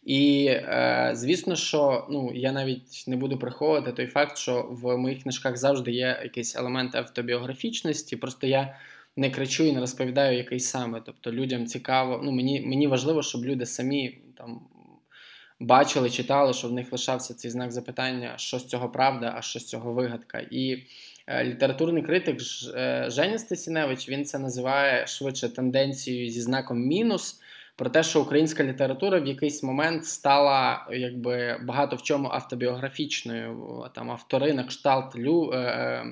І 0.03 0.45
е, 0.49 1.11
звісно, 1.13 1.55
що 1.55 2.07
ну 2.09 2.31
я 2.35 2.51
навіть 2.51 3.03
не 3.07 3.15
буду 3.15 3.39
приховувати 3.39 3.91
той 3.91 4.07
факт, 4.07 4.37
що 4.37 4.67
в 4.69 4.97
моїх 4.97 5.23
книжках 5.23 5.57
завжди 5.57 5.91
є 5.91 6.19
якийсь 6.23 6.55
елемент 6.55 6.95
автобіографічності. 6.95 8.15
Просто 8.15 8.47
я 8.47 8.77
не 9.15 9.29
кричу 9.29 9.63
і 9.63 9.71
не 9.71 9.79
розповідаю 9.79 10.37
який 10.37 10.59
саме. 10.59 11.01
Тобто 11.05 11.31
людям 11.31 11.65
цікаво. 11.65 12.21
Ну 12.23 12.31
мені 12.31 12.61
мені 12.61 12.87
важливо, 12.87 13.23
щоб 13.23 13.45
люди 13.45 13.65
самі 13.65 14.17
там 14.37 14.61
бачили, 15.59 16.09
читали, 16.09 16.53
щоб 16.53 16.71
в 16.71 16.73
них 16.73 16.91
лишався 16.91 17.33
цей 17.33 17.51
знак 17.51 17.71
запитання, 17.71 18.33
що 18.37 18.59
з 18.59 18.65
цього 18.65 18.89
правда, 18.89 19.33
а 19.37 19.41
що 19.41 19.59
з 19.59 19.65
цього 19.65 19.93
вигадка. 19.93 20.41
І 20.51 20.83
е, 21.27 21.43
літературний 21.43 22.03
критик 22.03 22.37
е, 22.75 23.05
Женя 23.09 23.37
Стасіневич 23.37 24.09
він 24.09 24.25
це 24.25 24.39
називає 24.39 25.07
швидше 25.07 25.49
тенденцією 25.49 26.29
зі 26.29 26.41
знаком 26.41 26.79
мінус. 26.79 27.41
Про 27.75 27.89
те, 27.89 28.03
що 28.03 28.21
українська 28.21 28.63
література 28.63 29.19
в 29.19 29.27
якийсь 29.27 29.63
момент 29.63 30.05
стала 30.05 30.87
якби 30.91 31.59
багато 31.63 31.95
в 31.95 32.01
чому 32.01 32.29
автобіографічною. 32.31 33.85
Там 33.95 34.11
автори 34.11 34.53
на 34.53 34.63
кшталт 34.63 35.15
Лю, 35.15 35.51
е, 35.53 36.05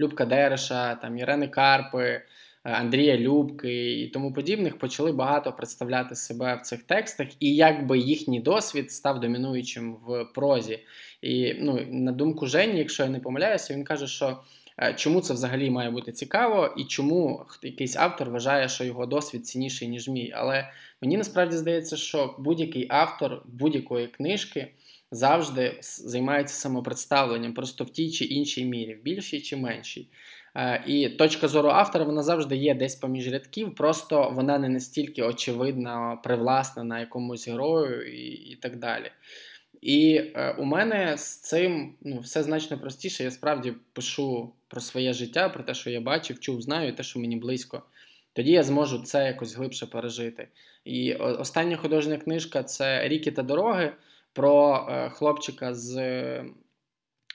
Любка 0.00 0.24
Дереша, 0.24 0.94
там 0.94 1.18
Ірени 1.18 1.48
Карпи, 1.48 2.22
Андрія 2.62 3.16
Любки 3.16 4.00
і 4.00 4.08
тому 4.08 4.32
подібних 4.32 4.78
почали 4.78 5.12
багато 5.12 5.52
представляти 5.52 6.14
себе 6.14 6.54
в 6.54 6.60
цих 6.60 6.82
текстах, 6.82 7.28
і 7.40 7.54
якби 7.54 7.98
їхній 7.98 8.40
досвід 8.40 8.92
став 8.92 9.20
домінуючим 9.20 9.96
в 10.06 10.24
прозі. 10.24 10.78
І 11.22 11.54
ну, 11.54 11.86
на 11.90 12.12
думку 12.12 12.46
Жені, 12.46 12.78
якщо 12.78 13.02
я 13.02 13.08
не 13.08 13.20
помиляюся, 13.20 13.74
він 13.74 13.84
каже, 13.84 14.06
що. 14.06 14.40
Е, 14.82 14.94
чому 14.94 15.20
це 15.20 15.34
взагалі 15.34 15.70
має 15.70 15.90
бути 15.90 16.12
цікаво, 16.12 16.74
і 16.76 16.84
чому 16.84 17.46
якийсь 17.62 17.96
автор 17.96 18.30
вважає, 18.30 18.68
що 18.68 18.84
його 18.84 19.06
досвід 19.06 19.46
цінніший, 19.46 19.88
ніж 19.88 20.08
мій. 20.08 20.32
Але 20.34 20.70
мені 21.02 21.16
насправді 21.16 21.56
здається, 21.56 21.96
що 21.96 22.34
будь-який 22.38 22.86
автор 22.90 23.42
будь-якої 23.46 24.06
книжки 24.06 24.68
завжди 25.10 25.78
займається 25.82 26.54
самопредставленням, 26.54 27.54
просто 27.54 27.84
в 27.84 27.90
тій 27.90 28.10
чи 28.10 28.24
іншій 28.24 28.64
мірі, 28.64 28.94
в 28.94 29.02
більшій 29.02 29.40
чи 29.40 29.56
меншій. 29.56 30.08
Е, 30.56 30.84
і 30.86 31.08
точка 31.08 31.48
зору 31.48 31.68
автора 31.68 32.04
вона 32.04 32.22
завжди 32.22 32.56
є 32.56 32.74
десь 32.74 32.94
поміж 32.94 33.32
рядків, 33.32 33.74
просто 33.74 34.30
вона 34.34 34.58
не 34.58 34.68
настільки 34.68 35.22
очевидна, 35.22 36.18
привласнена 36.24 37.00
якомусь 37.00 37.48
герою 37.48 38.12
і, 38.12 38.30
і 38.30 38.56
так 38.56 38.78
далі. 38.78 39.10
І 39.80 40.14
е, 40.34 40.54
у 40.58 40.64
мене 40.64 41.16
з 41.16 41.40
цим 41.40 41.94
ну, 42.00 42.18
все 42.18 42.42
значно 42.42 42.78
простіше. 42.78 43.24
Я 43.24 43.30
справді 43.30 43.74
пишу 43.92 44.52
про 44.68 44.80
своє 44.80 45.12
життя, 45.12 45.48
про 45.48 45.62
те, 45.62 45.74
що 45.74 45.90
я 45.90 46.00
бачив, 46.00 46.40
чув, 46.40 46.62
знаю, 46.62 46.94
те, 46.94 47.02
що 47.02 47.20
мені 47.20 47.36
близько. 47.36 47.82
Тоді 48.32 48.50
я 48.50 48.62
зможу 48.62 48.98
це 48.98 49.26
якось 49.26 49.56
глибше 49.56 49.86
пережити. 49.86 50.48
І 50.84 51.14
остання 51.14 51.76
художня 51.76 52.16
книжка 52.16 52.62
це 52.62 53.08
Ріки 53.08 53.30
та 53.30 53.42
дороги 53.42 53.92
про 54.32 54.86
е, 54.90 55.10
хлопчика 55.10 55.74
з 55.74 55.94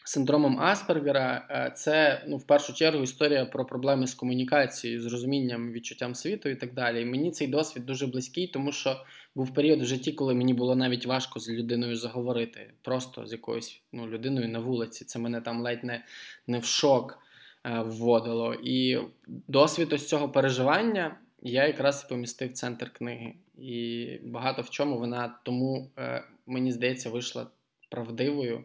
синдромом 0.08 0.60
Аспергера 0.60 1.48
е, 1.50 1.72
це 1.76 2.24
ну, 2.28 2.38
в 2.38 2.48
першу 2.48 2.74
чергу 2.74 3.04
історія 3.04 3.46
про 3.46 3.66
проблеми 3.66 4.08
з 4.08 4.14
комунікацією, 4.14 5.02
з 5.02 5.06
розумінням, 5.06 5.72
відчуттям 5.72 6.16
світу 6.16 6.50
і 6.50 6.56
так 6.56 6.74
далі. 6.74 7.02
І 7.02 7.06
мені 7.06 7.32
цей 7.32 7.48
досвід 7.48 7.86
дуже 7.86 8.08
близький, 8.08 8.48
тому 8.48 8.72
що 8.72 9.02
був 9.36 9.54
період 9.54 9.82
в 9.82 9.86
житті, 9.86 10.12
коли 10.12 10.34
мені 10.34 10.54
було 10.54 10.76
навіть 10.76 11.06
важко 11.06 11.40
з 11.40 11.50
людиною 11.50 11.96
заговорити, 11.96 12.74
просто 12.82 13.28
з 13.28 13.32
якоюсь 13.32 13.82
ну, 13.92 14.08
людиною 14.08 14.50
на 14.50 14.60
вулиці. 14.60 15.06
Це 15.06 15.20
мене 15.20 15.42
там 15.42 15.62
ледь 15.62 15.84
не, 15.84 16.04
не 16.48 16.60
в 16.60 16.66
шок 16.66 17.20
е, 17.64 17.80
вводило. 17.80 18.54
І 18.54 19.00
досвід 19.28 19.94
ось 19.94 20.08
цього 20.08 20.30
переживання. 20.30 21.18
Я 21.42 21.68
якраз 21.68 22.06
і 22.06 22.10
помістив 22.10 22.54
центр 22.54 22.94
книги, 22.94 23.34
і 23.58 24.08
багато 24.24 24.62
в 24.62 24.70
чому 24.70 25.00
вона 25.00 25.36
тому, 25.44 25.92
е, 25.98 26.24
мені 26.46 26.72
здається, 26.72 27.10
вийшла 27.10 27.48
правдивою 27.90 28.64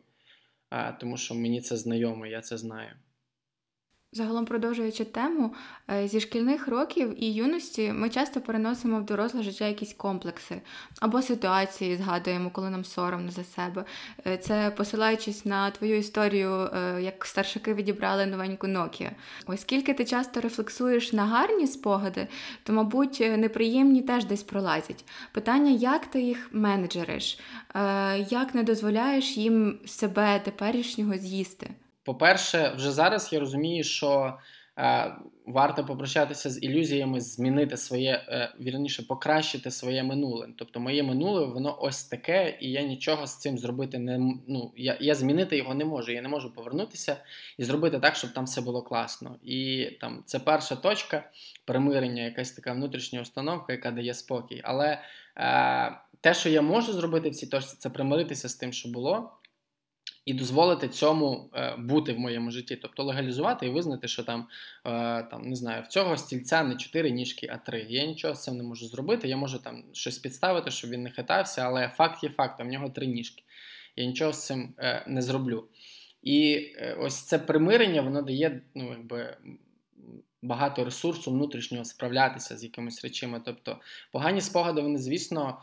тому 1.01 1.17
що 1.17 1.35
мені 1.35 1.61
це 1.61 1.77
знайомо, 1.77 2.27
я 2.27 2.41
це 2.41 2.59
знаю. 2.59 2.91
Загалом, 4.13 4.45
продовжуючи 4.45 5.05
тему, 5.05 5.55
е, 5.91 6.09
зі 6.09 6.21
шкільних 6.21 6.69
років 6.69 7.25
і 7.25 7.33
юності 7.33 7.93
ми 7.93 8.11
часто 8.11 8.41
переносимо 8.41 8.99
в 9.01 9.05
доросле 9.05 9.43
життя 9.43 9.67
якісь 9.67 9.95
комплекси 9.95 10.61
або 11.01 11.23
ситуації, 11.23 11.97
згадуємо, 11.97 12.51
коли 12.51 12.71
нам 12.71 12.85
соромно 12.85 13.31
за 13.31 13.45
себе. 13.45 13.85
Е, 14.27 14.39
це 14.39 14.73
посилаючись 14.77 15.45
на 15.45 15.71
твою 15.71 15.97
історію, 15.97 16.51
е, 16.51 17.03
як 17.03 17.25
старшаки 17.25 17.75
відібрали 17.75 18.27
новеньку 18.27 18.67
Nokia. 18.67 19.11
Оскільки 19.47 19.95
ти 19.95 20.05
часто 20.05 20.41
рефлексуєш 20.41 21.13
на 21.13 21.25
гарні 21.27 21.67
спогади, 21.67 22.29
то, 22.63 22.73
мабуть, 22.73 23.21
неприємні 23.21 24.03
теж 24.03 24.25
десь 24.25 24.43
пролазять. 24.43 25.05
Питання, 25.33 25.71
як 25.71 26.07
ти 26.07 26.21
їх 26.23 26.49
менеджериш, 26.53 27.39
як 28.31 28.55
не 28.55 28.63
дозволяєш 28.63 29.37
їм 29.37 29.79
себе 29.87 30.41
теперішнього 30.45 31.17
з'їсти? 31.17 31.71
По-перше, 32.05 32.73
вже 32.77 32.91
зараз 32.91 33.33
я 33.33 33.41
розумію, 33.41 33.85
що 33.85 34.39
е, 34.79 35.15
варто 35.47 35.85
попрощатися 35.85 36.51
з 36.51 36.63
ілюзіями, 36.63 37.21
змінити 37.21 37.77
своє, 37.77 38.25
е, 38.29 38.55
вірніше, 38.61 39.03
покращити 39.03 39.71
своє 39.71 40.03
минуле. 40.03 40.49
Тобто, 40.57 40.81
моє 40.81 41.03
минуле, 41.03 41.47
воно 41.47 41.79
ось 41.81 42.05
таке, 42.05 42.59
і 42.61 42.71
я 42.71 42.83
нічого 42.83 43.27
з 43.27 43.39
цим 43.39 43.59
зробити 43.59 43.99
не 43.99 44.19
ну, 44.49 44.73
я, 44.77 44.97
я 45.01 45.15
змінити 45.15 45.57
його 45.57 45.75
не 45.75 45.85
можу. 45.85 46.13
Я 46.13 46.23
не 46.23 46.29
можу 46.29 46.55
повернутися 46.55 47.17
і 47.59 47.65
зробити 47.65 47.99
так, 47.99 48.17
щоб 48.17 48.33
там 48.33 48.45
все 48.45 48.61
було 48.61 48.83
класно. 48.83 49.37
І 49.45 49.91
там 50.01 50.23
це 50.27 50.39
перша 50.39 50.77
точка 50.77 51.31
примирення, 51.65 52.23
якась 52.23 52.53
така 52.53 52.73
внутрішня 52.73 53.21
установка, 53.21 53.73
яка 53.73 53.91
дає 53.91 54.15
спокій. 54.15 54.61
Але 54.65 55.03
е, 55.37 55.97
те, 56.21 56.35
що 56.35 56.49
я 56.49 56.63
можу 56.63 56.93
зробити 56.93 57.31
в 57.31 57.35
цій 57.35 57.47
точці, 57.47 57.77
це 57.79 57.91
примиритися 57.91 58.49
з 58.49 58.55
тим, 58.55 58.73
що 58.73 58.89
було 58.89 59.33
і 60.31 60.35
дозволити 60.35 60.89
цьому 60.89 61.51
е, 61.55 61.77
бути 61.79 62.13
в 62.13 62.19
моєму 62.19 62.51
житті, 62.51 62.77
тобто 62.77 63.05
легалізувати 63.05 63.67
і 63.67 63.71
визнати, 63.71 64.09
що 64.09 64.23
там 64.23 64.47
е, 64.87 65.23
там 65.23 65.43
не 65.43 65.57
знаю, 65.57 65.83
в 65.83 65.87
цього 65.87 66.17
стільця 66.17 66.63
не 66.63 66.77
чотири 66.77 67.11
ніжки, 67.11 67.49
а 67.53 67.57
три. 67.57 67.87
Я 67.89 68.07
нічого 68.07 68.35
з 68.35 68.43
цим 68.43 68.57
не 68.57 68.63
можу 68.63 68.87
зробити. 68.87 69.29
Я 69.29 69.37
можу 69.37 69.59
там 69.59 69.85
щось 69.93 70.19
підставити, 70.19 70.71
щоб 70.71 70.91
він 70.91 71.03
не 71.03 71.11
хитався, 71.11 71.63
але 71.63 71.89
факт 71.89 72.25
є 72.25 72.31
фактом, 72.31 72.69
в 72.69 72.71
нього 72.71 72.91
три 72.91 73.07
ніжки. 73.07 73.43
Я 73.97 74.05
нічого 74.05 74.33
з 74.33 74.47
цим 74.47 74.75
е, 74.79 75.05
не 75.07 75.23
зроблю. 75.23 75.65
І 76.23 76.67
ось 76.99 77.23
це 77.23 77.39
примирення, 77.39 78.03
воно 78.03 78.23
дає 78.23 78.63
ну, 78.75 78.91
якби. 78.91 79.37
Багато 80.43 80.85
ресурсу 80.85 81.31
внутрішнього 81.31 81.85
справлятися 81.85 82.57
з 82.57 82.65
якимись 82.65 83.05
речами. 83.05 83.41
Тобто 83.45 83.81
погані 84.13 84.41
спогади, 84.41 84.81
вони, 84.81 84.99
звісно, 84.99 85.59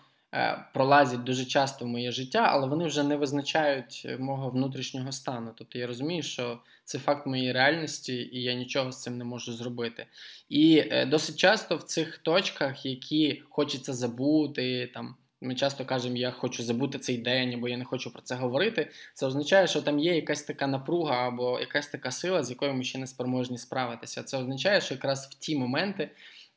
пролазять 0.73 1.23
дуже 1.23 1.45
часто 1.45 1.85
в 1.85 1.87
моє 1.87 2.11
життя, 2.11 2.47
але 2.51 2.67
вони 2.67 2.85
вже 2.85 3.03
не 3.03 3.15
визначають 3.15 4.03
е, 4.05 4.17
мого 4.17 4.49
внутрішнього 4.49 5.11
стану. 5.11 5.51
Тобто 5.55 5.79
я 5.79 5.87
розумію, 5.87 6.23
що 6.23 6.59
це 6.83 6.99
факт 6.99 7.27
моєї 7.27 7.51
реальності, 7.51 8.29
і 8.31 8.41
я 8.41 8.53
нічого 8.53 8.91
з 8.91 9.01
цим 9.01 9.17
не 9.17 9.23
можу 9.23 9.53
зробити. 9.53 10.05
І 10.49 10.83
е, 10.91 11.05
досить 11.05 11.35
часто 11.35 11.77
в 11.77 11.83
цих 11.83 12.17
точках, 12.17 12.85
які 12.85 13.43
хочеться 13.49 13.93
забути, 13.93 14.91
там. 14.93 15.15
Ми 15.41 15.55
часто 15.55 15.85
кажемо, 15.85 16.17
я 16.17 16.31
хочу 16.31 16.63
забути 16.63 16.99
цей 16.99 17.17
день, 17.17 17.53
або 17.53 17.67
я 17.67 17.77
не 17.77 17.85
хочу 17.85 18.13
про 18.13 18.21
це 18.21 18.35
говорити. 18.35 18.91
Це 19.13 19.25
означає, 19.25 19.67
що 19.67 19.81
там 19.81 19.99
є 19.99 20.15
якась 20.15 20.43
така 20.43 20.67
напруга 20.67 21.27
або 21.27 21.59
якась 21.59 21.87
така 21.87 22.11
сила, 22.11 22.43
з 22.43 22.49
якою 22.49 22.73
ми 22.73 22.83
ще 22.83 22.97
не 22.97 23.07
спроможні 23.07 23.57
справитися. 23.57 24.23
Це 24.23 24.37
означає, 24.37 24.81
що 24.81 24.93
якраз 24.93 25.29
в 25.31 25.33
ті 25.33 25.55
моменти 25.55 26.09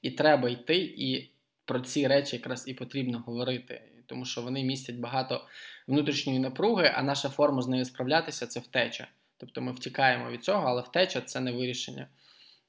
і 0.02 0.10
треба 0.10 0.50
йти 0.50 0.76
і 0.76 1.30
про 1.70 1.80
ці 1.80 2.06
речі 2.06 2.36
якраз 2.36 2.68
і 2.68 2.74
потрібно 2.74 3.22
говорити, 3.26 3.82
тому 4.06 4.24
що 4.24 4.42
вони 4.42 4.64
містять 4.64 4.96
багато 4.96 5.46
внутрішньої 5.88 6.38
напруги, 6.38 6.92
а 6.94 7.02
наша 7.02 7.28
форма 7.28 7.62
з 7.62 7.68
нею 7.68 7.84
справлятися 7.84 8.46
це 8.46 8.60
втеча. 8.60 9.08
Тобто 9.36 9.62
ми 9.62 9.72
втікаємо 9.72 10.30
від 10.30 10.44
цього, 10.44 10.68
але 10.68 10.82
втеча 10.82 11.20
це 11.20 11.40
не 11.40 11.52
вирішення 11.52 12.08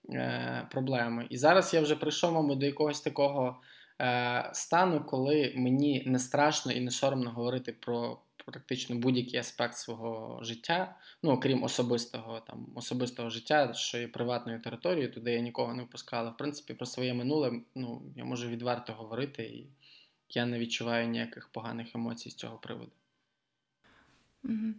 е, 0.09 0.67
проблеми. 0.71 1.27
І 1.29 1.37
зараз 1.37 1.73
я 1.73 1.81
вже 1.81 1.95
прийшов, 1.95 2.33
мабуть, 2.33 2.57
до 2.57 2.65
якогось 2.65 3.01
такого 3.01 3.61
е, 4.01 4.49
стану, 4.53 5.05
коли 5.05 5.53
мені 5.55 6.03
не 6.05 6.19
страшно 6.19 6.71
і 6.71 6.81
не 6.81 6.91
соромно 6.91 7.31
говорити 7.31 7.71
про 7.79 8.19
практично 8.45 8.95
будь-який 8.95 9.39
аспект 9.39 9.77
свого 9.77 10.39
життя, 10.43 10.95
ну 11.23 11.31
окрім 11.31 11.63
особистого 11.63 12.39
там 12.39 12.67
особистого 12.75 13.29
життя, 13.29 13.73
що 13.73 13.97
є 13.97 14.07
приватною 14.07 14.61
територією, 14.61 15.11
туди 15.11 15.31
я 15.31 15.39
нікого 15.39 15.73
не 15.73 15.83
впускала. 15.83 16.29
В 16.29 16.37
принципі, 16.37 16.73
про 16.73 16.85
своє 16.85 17.13
минуле 17.13 17.61
ну, 17.75 18.01
я 18.15 18.25
можу 18.25 18.47
відверто 18.47 18.93
говорити, 18.93 19.43
і 19.43 19.67
я 20.29 20.45
не 20.45 20.59
відчуваю 20.59 21.07
ніяких 21.07 21.49
поганих 21.49 21.95
емоцій 21.95 22.29
з 22.29 22.35
цього 22.35 22.57
приводу. 22.57 22.91
Угу. 24.43 24.73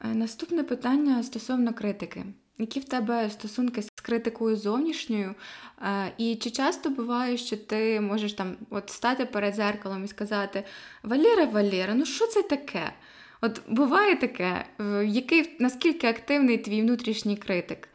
Наступне 0.00 0.64
питання 0.64 1.22
стосовно 1.22 1.74
критики. 1.74 2.24
Які 2.58 2.80
в 2.80 2.84
тебе 2.84 3.30
стосунки 3.30 3.82
з 3.82 3.90
критикою 4.04 4.56
зовнішньою? 4.56 5.34
Е, 5.82 6.12
і 6.18 6.36
чи 6.36 6.50
часто 6.50 6.90
буває, 6.90 7.36
що 7.36 7.56
ти 7.56 8.00
можеш 8.00 8.32
там 8.32 8.56
от 8.70 8.90
стати 8.90 9.24
перед 9.24 9.54
зеркалом 9.54 10.04
і 10.04 10.08
сказати 10.08 10.64
Валера, 11.02 11.44
Валера, 11.44 11.94
ну 11.94 12.04
що 12.04 12.26
це 12.26 12.42
таке? 12.42 12.92
От 13.40 13.60
буває 13.68 14.16
таке, 14.16 14.64
який 15.06 15.56
наскільки 15.60 16.06
активний 16.06 16.58
твій 16.58 16.82
внутрішній 16.82 17.36
критик? 17.36 17.88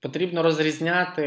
Потрібно 0.00 0.42
розрізняти 0.42 1.24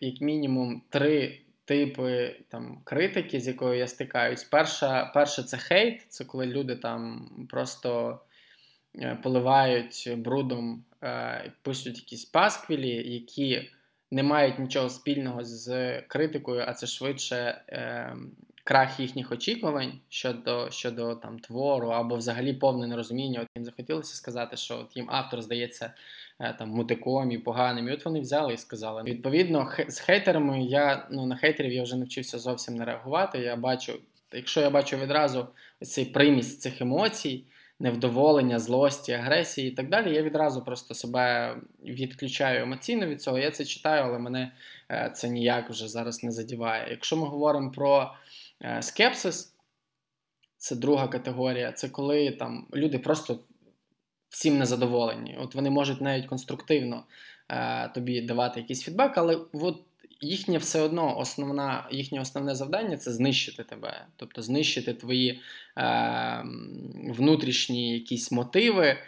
як 0.00 0.20
мінімум 0.20 0.82
три 0.88 1.40
типи 1.68 2.36
там 2.48 2.80
критики, 2.84 3.40
з 3.40 3.46
якою 3.46 3.78
я 3.78 3.86
стикаюсь. 3.86 4.44
Перша, 4.44 5.10
перша 5.14 5.42
це 5.42 5.56
хейт, 5.56 6.06
це 6.08 6.24
коли 6.24 6.46
люди 6.46 6.76
там 6.76 7.30
просто 7.50 8.20
поливають 9.22 10.12
брудом 10.16 10.84
е, 11.02 11.52
пишуть 11.62 11.98
якісь 11.98 12.24
пасквілі, 12.24 13.12
які 13.12 13.70
не 14.10 14.22
мають 14.22 14.58
нічого 14.58 14.88
спільного 14.88 15.44
з 15.44 16.00
критикою, 16.00 16.64
а 16.66 16.72
це 16.72 16.86
швидше 16.86 17.62
е, 17.68 18.16
крах 18.68 19.00
їхніх 19.00 19.32
очікувань 19.32 19.92
щодо 20.08 20.70
щодо 20.70 21.14
там 21.14 21.38
твору 21.38 21.88
або 21.88 22.16
взагалі 22.16 22.52
повне 22.52 22.86
нерозуміння. 22.86 23.40
От 23.40 23.48
їм 23.56 23.64
захотілося 23.64 24.14
сказати, 24.14 24.56
що 24.56 24.78
от 24.78 24.96
їм 24.96 25.06
автор 25.10 25.42
здається 25.42 25.92
е, 26.38 26.54
там 26.58 26.68
мутиком 26.68 27.30
і 27.30 27.38
поганим. 27.38 27.88
І 27.88 27.92
от 27.92 28.04
вони 28.04 28.20
взяли 28.20 28.54
і 28.54 28.56
сказали. 28.56 29.02
Відповідно, 29.02 29.72
з 29.88 29.98
хейтерами 29.98 30.64
я 30.64 31.08
ну 31.10 31.26
на 31.26 31.36
хейтерів 31.36 31.72
я 31.72 31.82
вже 31.82 31.96
навчився 31.96 32.38
зовсім 32.38 32.74
не 32.74 32.84
реагувати. 32.84 33.38
Я 33.38 33.56
бачу, 33.56 34.00
якщо 34.32 34.60
я 34.60 34.70
бачу 34.70 34.96
відразу 34.96 35.46
цей 35.80 36.04
примість 36.04 36.60
цих 36.60 36.80
емоцій 36.80 37.44
невдоволення, 37.80 38.58
злості, 38.58 39.12
агресії 39.12 39.68
і 39.68 39.70
так 39.70 39.88
далі, 39.88 40.14
я 40.14 40.22
відразу 40.22 40.64
просто 40.64 40.94
себе 40.94 41.56
відключаю 41.84 42.62
емоційно 42.62 43.06
від 43.06 43.22
цього. 43.22 43.38
Я 43.38 43.50
це 43.50 43.64
читаю, 43.64 44.02
але 44.04 44.18
мене 44.18 44.52
е, 44.90 45.10
це 45.14 45.28
ніяк 45.28 45.70
вже 45.70 45.88
зараз 45.88 46.24
не 46.24 46.30
задіває. 46.30 46.90
Якщо 46.90 47.16
ми 47.16 47.26
говоримо 47.26 47.70
про 47.70 48.14
е, 48.62 48.82
скепсис, 48.82 49.54
це 50.56 50.76
друга 50.76 51.08
категорія. 51.08 51.72
Це 51.72 51.88
коли 51.88 52.30
там 52.30 52.66
люди 52.74 52.98
просто 52.98 53.40
всім 54.28 54.58
незадоволені. 54.58 55.38
От 55.40 55.54
вони 55.54 55.70
можуть 55.70 56.00
навіть 56.00 56.26
конструктивно 56.26 57.04
е, 57.48 57.88
тобі 57.88 58.20
давати 58.20 58.60
якийсь 58.60 58.82
фідбек, 58.82 59.18
але 59.18 59.40
от 59.52 59.82
їхнє 60.20 60.58
все 60.58 60.80
одно 60.80 61.18
основна, 61.18 61.88
їхнє 61.90 62.20
основне 62.20 62.54
завдання 62.54 62.96
це 62.96 63.12
знищити 63.12 63.64
тебе, 63.64 64.06
тобто 64.16 64.42
знищити 64.42 64.94
твої 64.94 65.40
е, 65.78 66.44
внутрішні 67.08 67.92
якісь 67.92 68.32
мотиви. 68.32 68.86
Е, 68.86 68.98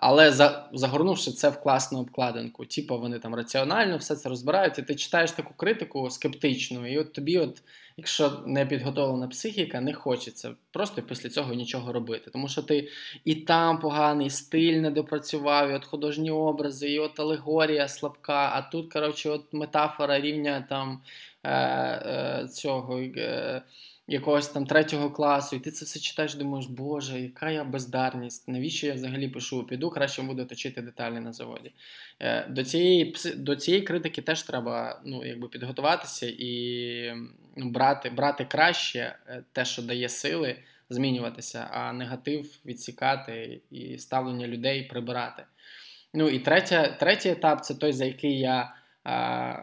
але 0.00 0.32
за, 0.32 0.68
загорнувши 0.72 1.32
це 1.32 1.48
в 1.48 1.60
класну 1.60 1.98
обкладинку, 1.98 2.64
типу 2.66 2.98
вони 2.98 3.18
там 3.18 3.34
раціонально 3.34 3.96
все 3.96 4.16
це 4.16 4.28
розбирають, 4.28 4.78
і 4.78 4.82
ти 4.82 4.94
читаєш 4.94 5.32
таку 5.32 5.54
критику 5.54 6.10
скептичну, 6.10 6.92
і 6.92 6.98
от 6.98 7.12
тобі 7.12 7.38
от 7.38 7.62
якщо 7.96 8.42
не 8.46 8.66
підготовлена 8.66 9.28
психіка, 9.28 9.80
не 9.80 9.92
хочеться 9.92 10.54
просто 10.70 11.02
після 11.02 11.28
цього 11.28 11.54
нічого 11.54 11.92
робити. 11.92 12.30
Тому 12.30 12.48
що 12.48 12.62
ти 12.62 12.88
і 13.24 13.34
там 13.34 13.78
поганий 13.80 14.30
стиль 14.30 14.80
не 14.80 14.90
допрацював, 14.90 15.70
і 15.70 15.74
от 15.74 15.84
художні 15.84 16.30
образи, 16.30 16.90
і 16.90 16.98
от 16.98 17.20
алегорія 17.20 17.88
слабка, 17.88 18.50
а 18.54 18.62
тут, 18.62 18.92
коротше, 18.92 19.30
от 19.30 19.52
метафора 19.52 20.20
рівня 20.20 20.66
там 20.68 21.02
е, 21.42 21.52
е, 21.52 22.48
цього. 22.48 22.98
Е, 23.00 23.62
якогось 24.08 24.48
там 24.48 24.66
третього 24.66 25.10
класу, 25.10 25.56
і 25.56 25.58
ти 25.58 25.70
це 25.70 25.84
все 25.84 26.00
читаєш, 26.00 26.34
думаєш, 26.34 26.66
Боже, 26.66 27.20
яка 27.20 27.50
я 27.50 27.64
бездарність, 27.64 28.48
навіщо 28.48 28.86
я 28.86 28.94
взагалі 28.94 29.28
пишу? 29.28 29.66
Піду, 29.66 29.90
краще 29.90 30.22
буду 30.22 30.44
точити 30.44 30.82
деталі 30.82 31.20
на 31.20 31.32
заводі. 31.32 31.72
Е, 32.20 32.46
до 32.48 32.64
цієї 32.64 33.14
до 33.36 33.56
цієї 33.56 33.82
критики 33.82 34.22
теж 34.22 34.42
треба 34.42 35.00
ну, 35.04 35.26
якби 35.26 35.48
підготуватися 35.48 36.26
і 36.38 37.12
ну, 37.56 37.70
брати 37.70 38.10
брати 38.10 38.44
краще 38.44 39.16
е, 39.28 39.44
те, 39.52 39.64
що 39.64 39.82
дає 39.82 40.08
сили, 40.08 40.56
змінюватися, 40.90 41.68
а 41.72 41.92
негатив 41.92 42.58
відсікати 42.66 43.60
і 43.70 43.98
ставлення 43.98 44.46
людей 44.46 44.82
прибирати. 44.82 45.42
Ну 46.14 46.28
і 46.28 46.38
третя, 46.38 46.88
третій 46.88 47.28
етап 47.28 47.64
це 47.64 47.74
той, 47.74 47.92
за 47.92 48.04
який 48.04 48.38
я 48.38 48.74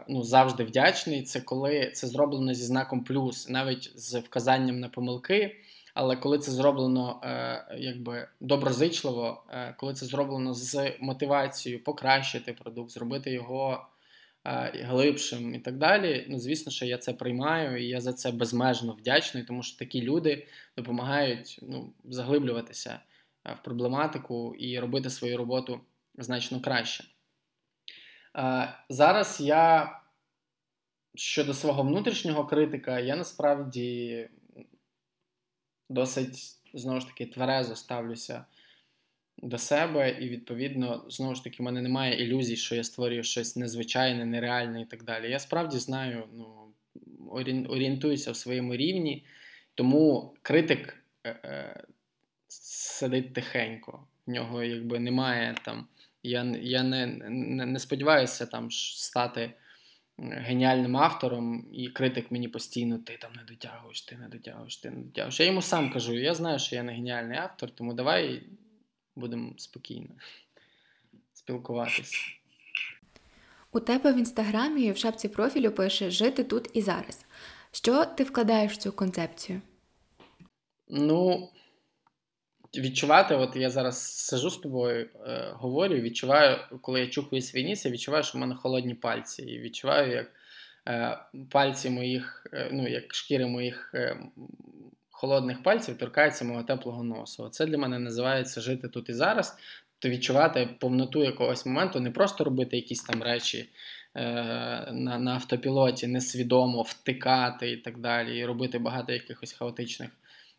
ну, 0.08 0.23
завжди 0.23 0.63
вдячний. 0.63 1.23
Це 1.23 1.41
коли 1.41 1.91
це 1.93 2.08
зроблено 2.08 2.53
зі 2.53 2.63
знаком 2.63 3.03
плюс, 3.03 3.49
навіть 3.49 3.91
з 3.95 4.19
вказанням 4.19 4.79
на 4.79 4.89
помилки. 4.89 5.56
Але 5.93 6.15
коли 6.15 6.39
це 6.39 6.51
зроблено 6.51 7.21
е, 7.23 7.65
якби 7.77 8.27
доброзичливо, 8.39 9.43
е, 9.49 9.75
коли 9.77 9.93
це 9.93 10.06
зроблено 10.06 10.53
з 10.53 10.93
мотивацією 10.99 11.84
покращити 11.84 12.53
продукт, 12.53 12.91
зробити 12.91 13.32
його 13.32 13.88
е, 14.45 14.71
глибшим 14.86 15.56
і 15.56 15.60
так 15.60 15.77
далі, 15.77 16.25
ну 16.29 16.39
звісно, 16.39 16.71
що 16.71 16.86
я 16.86 16.97
це 16.97 17.13
приймаю, 17.13 17.84
і 17.84 17.88
я 17.88 18.01
за 18.01 18.13
це 18.13 18.32
безмежно 18.32 18.93
вдячний, 18.93 19.43
тому 19.43 19.63
що 19.63 19.79
такі 19.79 20.01
люди 20.01 20.47
допомагають 20.77 21.60
ну, 21.62 21.93
заглиблюватися 22.06 22.99
в 23.45 23.63
проблематику 23.63 24.56
і 24.56 24.79
робити 24.79 25.10
свою 25.10 25.38
роботу 25.38 25.79
значно 26.17 26.62
краще. 26.62 27.03
Е, 28.37 28.73
зараз 28.89 29.41
я 29.41 29.99
щодо 31.15 31.53
свого 31.53 31.83
внутрішнього 31.83 32.45
критика, 32.45 32.99
я 32.99 33.15
насправді 33.15 34.29
досить 35.89 36.57
знову 36.73 36.99
ж 36.99 37.07
таки 37.07 37.25
тверезо 37.25 37.75
ставлюся 37.75 38.45
до 39.37 39.57
себе, 39.57 40.11
і 40.11 40.29
відповідно, 40.29 41.05
знову 41.09 41.35
ж 41.35 41.43
таки, 41.43 41.57
в 41.59 41.65
мене 41.65 41.81
немає 41.81 42.23
ілюзій, 42.23 42.55
що 42.55 42.75
я 42.75 42.83
створюю 42.83 43.23
щось 43.23 43.55
незвичайне, 43.55 44.25
нереальне 44.25 44.81
і 44.81 44.85
так 44.85 45.03
далі. 45.03 45.31
Я 45.31 45.39
справді 45.39 45.77
знаю, 45.77 46.27
ну, 46.33 46.73
орієнтуюся 47.69 48.31
в 48.31 48.35
своєму 48.35 48.75
рівні, 48.75 49.25
тому 49.75 50.33
критик 50.41 51.03
е, 51.23 51.29
е, 51.29 51.83
сидить 52.47 53.33
тихенько. 53.33 54.07
В 54.27 54.31
нього 54.31 54.63
якби 54.63 54.99
немає 54.99 55.55
там. 55.65 55.87
Я 56.23 56.43
я 56.62 56.83
не 56.83 57.05
не, 57.29 57.65
не 57.65 57.79
сподіваюся 57.79 58.45
там 58.45 58.71
стати 58.71 59.53
геніальним 60.17 60.97
автором, 60.97 61.67
і 61.73 61.89
критик 61.89 62.31
мені 62.31 62.47
постійно 62.47 62.97
ти 62.97 63.17
там 63.17 63.31
не 63.36 63.43
дотягуєш, 63.43 64.01
ти 64.01 64.17
не 64.17 64.27
дотягуєш, 64.27 64.77
ти 64.77 64.89
не 64.89 65.01
дотягуєш. 65.01 65.39
Я 65.39 65.45
йому 65.45 65.62
сам 65.62 65.91
кажу: 65.91 66.13
я 66.13 66.33
знаю, 66.33 66.59
що 66.59 66.75
я 66.75 66.83
не 66.83 66.93
геніальний 66.93 67.38
автор, 67.38 67.71
тому 67.71 67.93
давай 67.93 68.43
будемо 69.15 69.53
спокійно 69.57 70.09
спілкуватися. 71.33 72.17
У 73.71 73.79
тебе 73.79 74.13
в 74.13 74.17
інстаграмі 74.17 74.91
в 74.91 74.97
шапці 74.97 75.27
профілю 75.27 75.71
пише 75.71 76.12
Жити 76.12 76.43
тут 76.43 76.69
і 76.73 76.81
зараз. 76.81 77.25
Що 77.71 78.05
ти 78.05 78.23
вкладаєш 78.23 78.73
в 78.73 78.77
цю 78.77 78.91
концепцію? 78.91 79.62
Ну, 80.88 81.49
відчувати, 82.75 83.36
от 83.36 83.55
я 83.55 83.69
зараз 83.69 84.03
сижу 84.03 84.49
з 84.49 84.57
тобою, 84.57 85.09
е, 85.27 85.49
говорю, 85.53 85.95
відчуваю, 85.95 86.57
коли 86.81 86.99
я 86.99 87.07
чухаю 87.07 87.41
свій 87.41 87.63
ніс, 87.63 87.86
я 87.86 87.91
відчуваю, 87.91 88.23
що 88.23 88.38
в 88.38 88.41
мене 88.41 88.55
холодні 88.55 88.93
пальці. 88.93 89.43
І 89.43 89.59
відчуваю, 89.59 90.12
як 90.12 90.31
е, 90.88 91.17
пальці 91.51 91.89
моїх, 91.89 92.47
е, 92.53 92.69
ну, 92.71 92.88
як 92.88 93.13
шкіри 93.13 93.45
моїх 93.45 93.91
е, 93.95 94.17
холодних 95.09 95.63
пальців 95.63 95.97
торкаються 95.97 96.45
мого 96.45 96.63
теплого 96.63 97.03
носу. 97.03 97.49
Це 97.49 97.65
для 97.65 97.77
мене 97.77 97.99
називається 97.99 98.62
жити 98.62 98.88
тут 98.88 99.09
і 99.09 99.13
зараз. 99.13 99.57
То 99.99 100.09
відчувати 100.09 100.69
повноту 100.79 101.23
якогось 101.23 101.65
моменту, 101.65 101.99
не 101.99 102.12
просто 102.12 102.43
робити 102.43 102.75
якісь 102.75 103.03
там 103.03 103.23
речі 103.23 103.69
е, 104.15 104.21
на 104.91 105.19
на 105.19 105.33
автопілоті, 105.33 106.07
несвідомо 106.07 106.81
втикати 106.81 107.71
і 107.71 107.77
так 107.77 107.97
далі, 107.97 108.38
і 108.38 108.45
робити 108.45 108.79
багато 108.79 109.13
якихось 109.13 109.53
хаотичних 109.53 110.09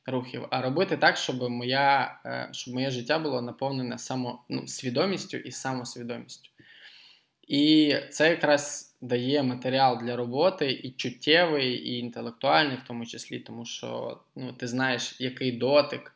рухів, 0.06 0.46
а 0.50 0.62
робити 0.62 0.96
так, 0.96 1.16
щоб 1.16 1.50
моя, 1.50 2.20
е, 2.26 2.48
щоб 2.52 2.74
моє 2.74 2.90
життя 2.90 3.18
було 3.18 3.42
наповнене 3.42 3.98
само, 3.98 4.44
ну, 4.48 4.66
свідомістю 4.66 5.36
і 5.36 5.50
самосвідомістю. 5.50 6.50
І 7.48 7.96
це 8.10 8.30
якраз 8.30 8.94
дає 9.00 9.42
матеріал 9.42 9.98
для 10.02 10.16
роботи 10.16 10.70
і 10.70 10.90
чуттєвий, 10.90 11.72
і 11.72 11.98
інтелектуальний, 11.98 12.76
в 12.76 12.86
тому 12.86 13.06
числі, 13.06 13.38
тому 13.38 13.64
що 13.64 14.20
ну, 14.36 14.52
ти 14.52 14.66
знаєш, 14.66 15.20
який 15.20 15.52
дотик, 15.52 16.12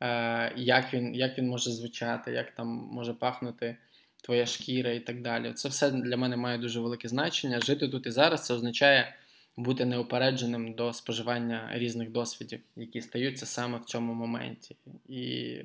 е, 0.00 0.52
як 0.56 0.94
він 0.94 1.14
як 1.14 1.38
він 1.38 1.48
може 1.48 1.70
звучати, 1.70 2.32
як 2.32 2.54
там 2.54 2.66
може 2.68 3.14
пахнути 3.14 3.76
твоя 4.22 4.46
шкіра 4.46 4.90
і 4.90 5.00
так 5.00 5.22
далі. 5.22 5.52
Це 5.52 5.68
все 5.68 5.90
для 5.90 6.16
мене 6.16 6.36
має 6.36 6.58
дуже 6.58 6.80
велике 6.80 7.08
значення. 7.08 7.60
Жити 7.60 7.88
тут 7.88 8.06
і 8.06 8.10
зараз 8.10 8.46
це 8.46 8.54
означає 8.54 9.14
бути 9.58 9.84
неупередженим 9.84 10.72
до 10.72 10.92
споживання 10.92 11.70
різних 11.72 12.10
досвідів, 12.10 12.60
які 12.76 13.00
стаються 13.00 13.46
саме 13.46 13.78
в 13.78 13.84
цьому 13.84 14.14
моменті. 14.14 14.76
І 15.08 15.56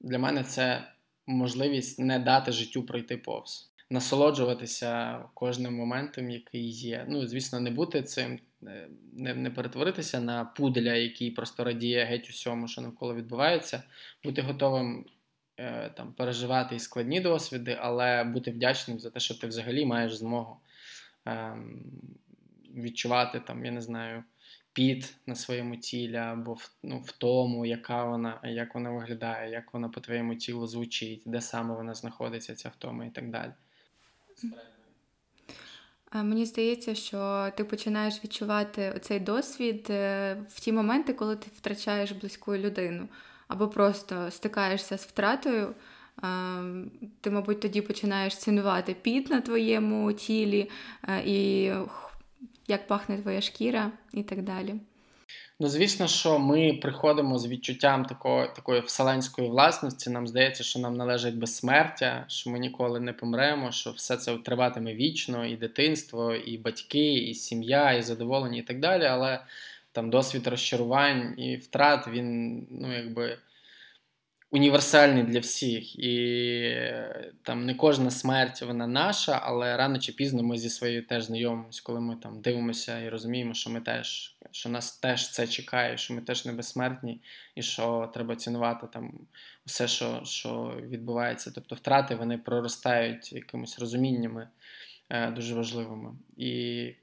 для 0.00 0.18
мене 0.18 0.44
це 0.44 0.84
можливість 1.26 1.98
не 1.98 2.18
дати 2.18 2.52
життю 2.52 2.82
пройти 2.82 3.16
повз, 3.16 3.70
насолоджуватися 3.90 5.18
кожним 5.34 5.74
моментом, 5.74 6.30
який 6.30 6.70
є. 6.70 7.06
Ну, 7.08 7.26
звісно, 7.26 7.60
не 7.60 7.70
бути 7.70 8.02
цим, 8.02 8.38
е, 8.66 8.88
не 9.12 9.34
не 9.34 9.50
перетворитися 9.50 10.20
на 10.20 10.44
пуделя, 10.44 10.94
який 10.94 11.30
просто 11.30 11.64
радіє 11.64 12.04
геть 12.04 12.28
усьому, 12.28 12.68
що 12.68 12.80
навколо 12.80 13.14
відбувається, 13.14 13.82
бути 14.24 14.42
готовим. 14.42 15.04
Е, 15.56 15.90
там 15.96 16.12
переживати 16.12 16.76
і 16.76 16.78
складні 16.78 17.20
досвіди, 17.20 17.78
але 17.80 18.24
бути 18.24 18.50
вдячним 18.50 19.00
за 19.00 19.10
те, 19.10 19.20
що 19.20 19.34
ти 19.34 19.46
взагалі 19.46 19.86
маєш 19.86 20.16
змогу 20.16 20.56
ем, 21.24 21.82
відчувати 22.76 23.40
там, 23.40 23.64
я 23.64 23.72
не 23.72 23.80
знаю, 23.80 24.24
піт 24.72 25.14
на 25.26 25.34
своєму 25.34 25.76
тілі, 25.76 26.16
або 26.16 26.52
в, 26.52 26.70
ну, 26.82 26.98
в 26.98 27.12
тому, 27.12 27.66
яка 27.66 28.04
вона, 28.04 28.40
як 28.44 28.74
вона 28.74 28.90
виглядає, 28.90 29.50
як 29.50 29.74
вона 29.74 29.88
по 29.88 30.00
твоєму 30.00 30.34
тілу 30.34 30.66
звучить, 30.66 31.22
де 31.26 31.40
саме 31.40 31.74
вона 31.74 31.94
знаходиться, 31.94 32.54
ця 32.54 32.68
втома 32.68 33.04
і 33.04 33.10
так 33.10 33.30
далі. 33.30 33.52
Мені 36.14 36.46
здається, 36.46 36.94
що 36.94 37.50
ти 37.56 37.64
починаєш 37.64 38.24
відчувати 38.24 38.98
цей 39.02 39.20
досвід 39.20 39.86
е, 39.90 40.36
в 40.48 40.60
ті 40.60 40.72
моменти, 40.72 41.12
коли 41.12 41.36
ти 41.36 41.46
втрачаєш 41.56 42.12
близьку 42.12 42.56
людину, 42.56 43.08
або 43.48 43.68
просто 43.68 44.30
стикаєшся 44.30 44.98
з 44.98 45.04
втратою. 45.04 45.74
Ти, 47.20 47.30
мабуть, 47.30 47.60
тоді 47.60 47.80
починаєш 47.80 48.36
цінувати 48.36 48.94
піт 48.94 49.30
на 49.30 49.40
твоєму 49.40 50.12
тілі 50.12 50.70
е, 51.08 51.22
і 51.26 51.72
як 52.68 52.86
пахне 52.86 53.18
твоя 53.18 53.40
шкіра 53.40 53.90
і 54.12 54.22
так 54.22 54.42
далі. 54.42 54.74
Ну, 55.60 55.68
звісно, 55.68 56.08
що 56.08 56.38
ми 56.38 56.78
приходимо 56.82 57.38
з 57.38 57.46
відчуттям 57.46 58.04
такої 58.04 58.48
такої 58.56 58.80
вселенської 58.80 59.48
власності. 59.48 60.10
Нам 60.10 60.28
здається, 60.28 60.64
що 60.64 60.78
нам 60.78 60.96
належить 60.96 61.38
безсмертя, 61.38 62.24
що 62.28 62.50
ми 62.50 62.58
ніколи 62.58 63.00
не 63.00 63.12
помремо, 63.12 63.72
що 63.72 63.90
все 63.90 64.16
це 64.16 64.36
триватиме 64.36 64.94
вічно, 64.94 65.46
і 65.46 65.56
дитинство, 65.56 66.34
і 66.34 66.58
батьки, 66.58 67.14
і 67.14 67.34
сім'я, 67.34 67.92
і 67.92 68.02
задоволення, 68.02 68.58
і 68.58 68.62
так 68.62 68.80
далі. 68.80 69.04
Але 69.04 69.40
там 69.92 70.10
досвід 70.10 70.46
розчарувань 70.46 71.34
і 71.38 71.56
втрат, 71.56 72.08
він 72.08 72.58
ну, 72.70 72.96
якби 72.96 73.38
універсальний 74.52 75.22
для 75.22 75.40
всіх, 75.40 75.98
і 75.98 76.76
там 77.42 77.66
не 77.66 77.74
кожна 77.74 78.10
смерть 78.10 78.62
вона 78.62 78.86
наша, 78.86 79.40
але 79.42 79.76
рано 79.76 79.98
чи 79.98 80.12
пізно 80.12 80.42
ми 80.42 80.58
зі 80.58 80.70
своєю 80.70 81.06
теж 81.06 81.24
знайомимося, 81.24 81.82
коли 81.84 82.00
ми 82.00 82.16
там 82.16 82.40
дивимося 82.40 82.98
і 82.98 83.08
розуміємо, 83.08 83.54
що 83.54 83.70
ми 83.70 83.80
теж, 83.80 84.36
що 84.50 84.68
нас 84.68 84.98
теж 84.98 85.30
це 85.30 85.46
чекає, 85.46 85.96
що 85.96 86.14
ми 86.14 86.20
теж 86.20 86.46
не 86.46 86.52
безсмертні, 86.52 87.20
і 87.54 87.62
що 87.62 88.10
треба 88.14 88.36
цінувати 88.36 88.86
там 88.92 89.12
все, 89.66 89.88
що 89.88 90.20
що 90.24 90.80
відбувається. 90.82 91.52
Тобто 91.54 91.74
втрати 91.74 92.14
вони 92.14 92.38
проростають 92.38 93.32
якимись 93.32 93.78
розуміннями 93.78 94.48
е, 95.10 95.30
дуже 95.30 95.54
важливими. 95.54 96.12
І 96.36 96.94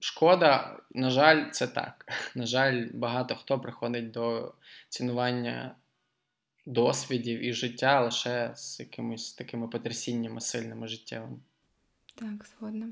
шкода, 0.00 0.76
на 0.90 1.10
жаль, 1.10 1.50
це 1.50 1.66
так. 1.66 2.12
На 2.34 2.46
жаль, 2.46 2.86
багато 2.94 3.34
хто 3.34 3.60
приходить 3.60 4.10
до 4.10 4.54
цінування 4.88 5.74
досвідів 6.68 7.44
і 7.44 7.52
життя 7.52 8.00
лише 8.00 8.52
з 8.56 8.80
якимись 8.80 9.32
такими 9.32 9.68
потрясіннями 9.68 10.40
сильними 10.40 10.88
життєвими. 10.88 11.36
Так, 12.14 12.46
згодна. 12.46 12.88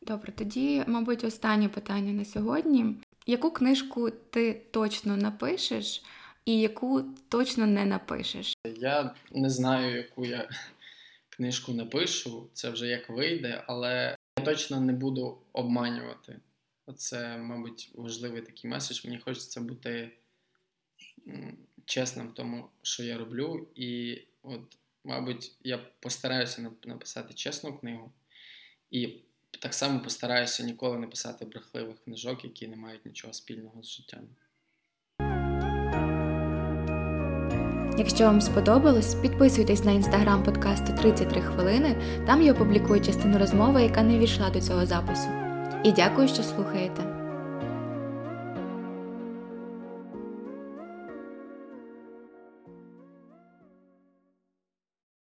Добре, 0.00 0.32
тоді, 0.32 0.84
мабуть, 0.86 1.24
останнє 1.24 1.68
питання 1.68 2.12
на 2.12 2.24
сьогодні. 2.24 2.94
Яку 3.26 3.50
книжку 3.50 4.10
ти 4.10 4.62
точно 4.70 5.16
напишеш 5.16 6.02
і 6.44 6.60
яку 6.60 7.02
точно 7.28 7.66
не 7.66 7.84
напишеш? 7.84 8.54
Я 8.76 9.14
не 9.32 9.50
знаю, 9.50 9.96
яку 9.96 10.24
я 10.24 10.48
книжку 11.28 11.72
напишу, 11.72 12.50
це 12.52 12.70
вже 12.70 12.86
як 12.86 13.10
вийде, 13.10 13.64
але 13.66 14.16
я 14.38 14.44
точно 14.44 14.80
не 14.80 14.92
буду 14.92 15.38
обманювати. 15.52 16.40
Оце, 16.86 17.38
мабуть, 17.38 17.90
важливий 17.94 18.42
такий 18.42 18.70
меседж. 18.70 19.04
Мені 19.04 19.18
хочеться 19.18 19.60
бути 19.60 20.10
чесним 21.88 22.28
в 22.28 22.34
тому, 22.34 22.68
що 22.82 23.02
я 23.02 23.18
роблю, 23.18 23.68
і 23.74 24.18
от, 24.42 24.76
мабуть, 25.04 25.52
я 25.64 25.78
постараюся 25.78 26.70
написати 26.84 27.34
чесну 27.34 27.78
книгу, 27.78 28.12
і 28.90 29.08
так 29.62 29.74
само 29.74 30.00
постараюся 30.00 30.62
ніколи 30.62 30.98
не 30.98 31.06
писати 31.06 31.44
брехливих 31.44 32.04
книжок, 32.04 32.44
які 32.44 32.68
не 32.68 32.76
мають 32.76 33.06
нічого 33.06 33.32
спільного 33.32 33.82
з 33.82 33.90
життям. 33.90 34.28
Якщо 37.98 38.24
вам 38.24 38.40
сподобалось, 38.40 39.14
підписуйтесь 39.14 39.84
на 39.84 39.92
інстаграм 39.92 40.42
подкасту 40.42 40.94
33 40.94 41.40
хвилини. 41.40 42.22
Там 42.26 42.42
я 42.42 42.52
опублікую 42.52 43.00
частину 43.00 43.38
розмови, 43.38 43.82
яка 43.82 44.02
не 44.02 44.18
війшла 44.18 44.50
до 44.50 44.60
цього 44.60 44.86
запису. 44.86 45.28
І 45.84 45.92
дякую, 45.92 46.28
що 46.28 46.42
слухаєте. 46.42 47.17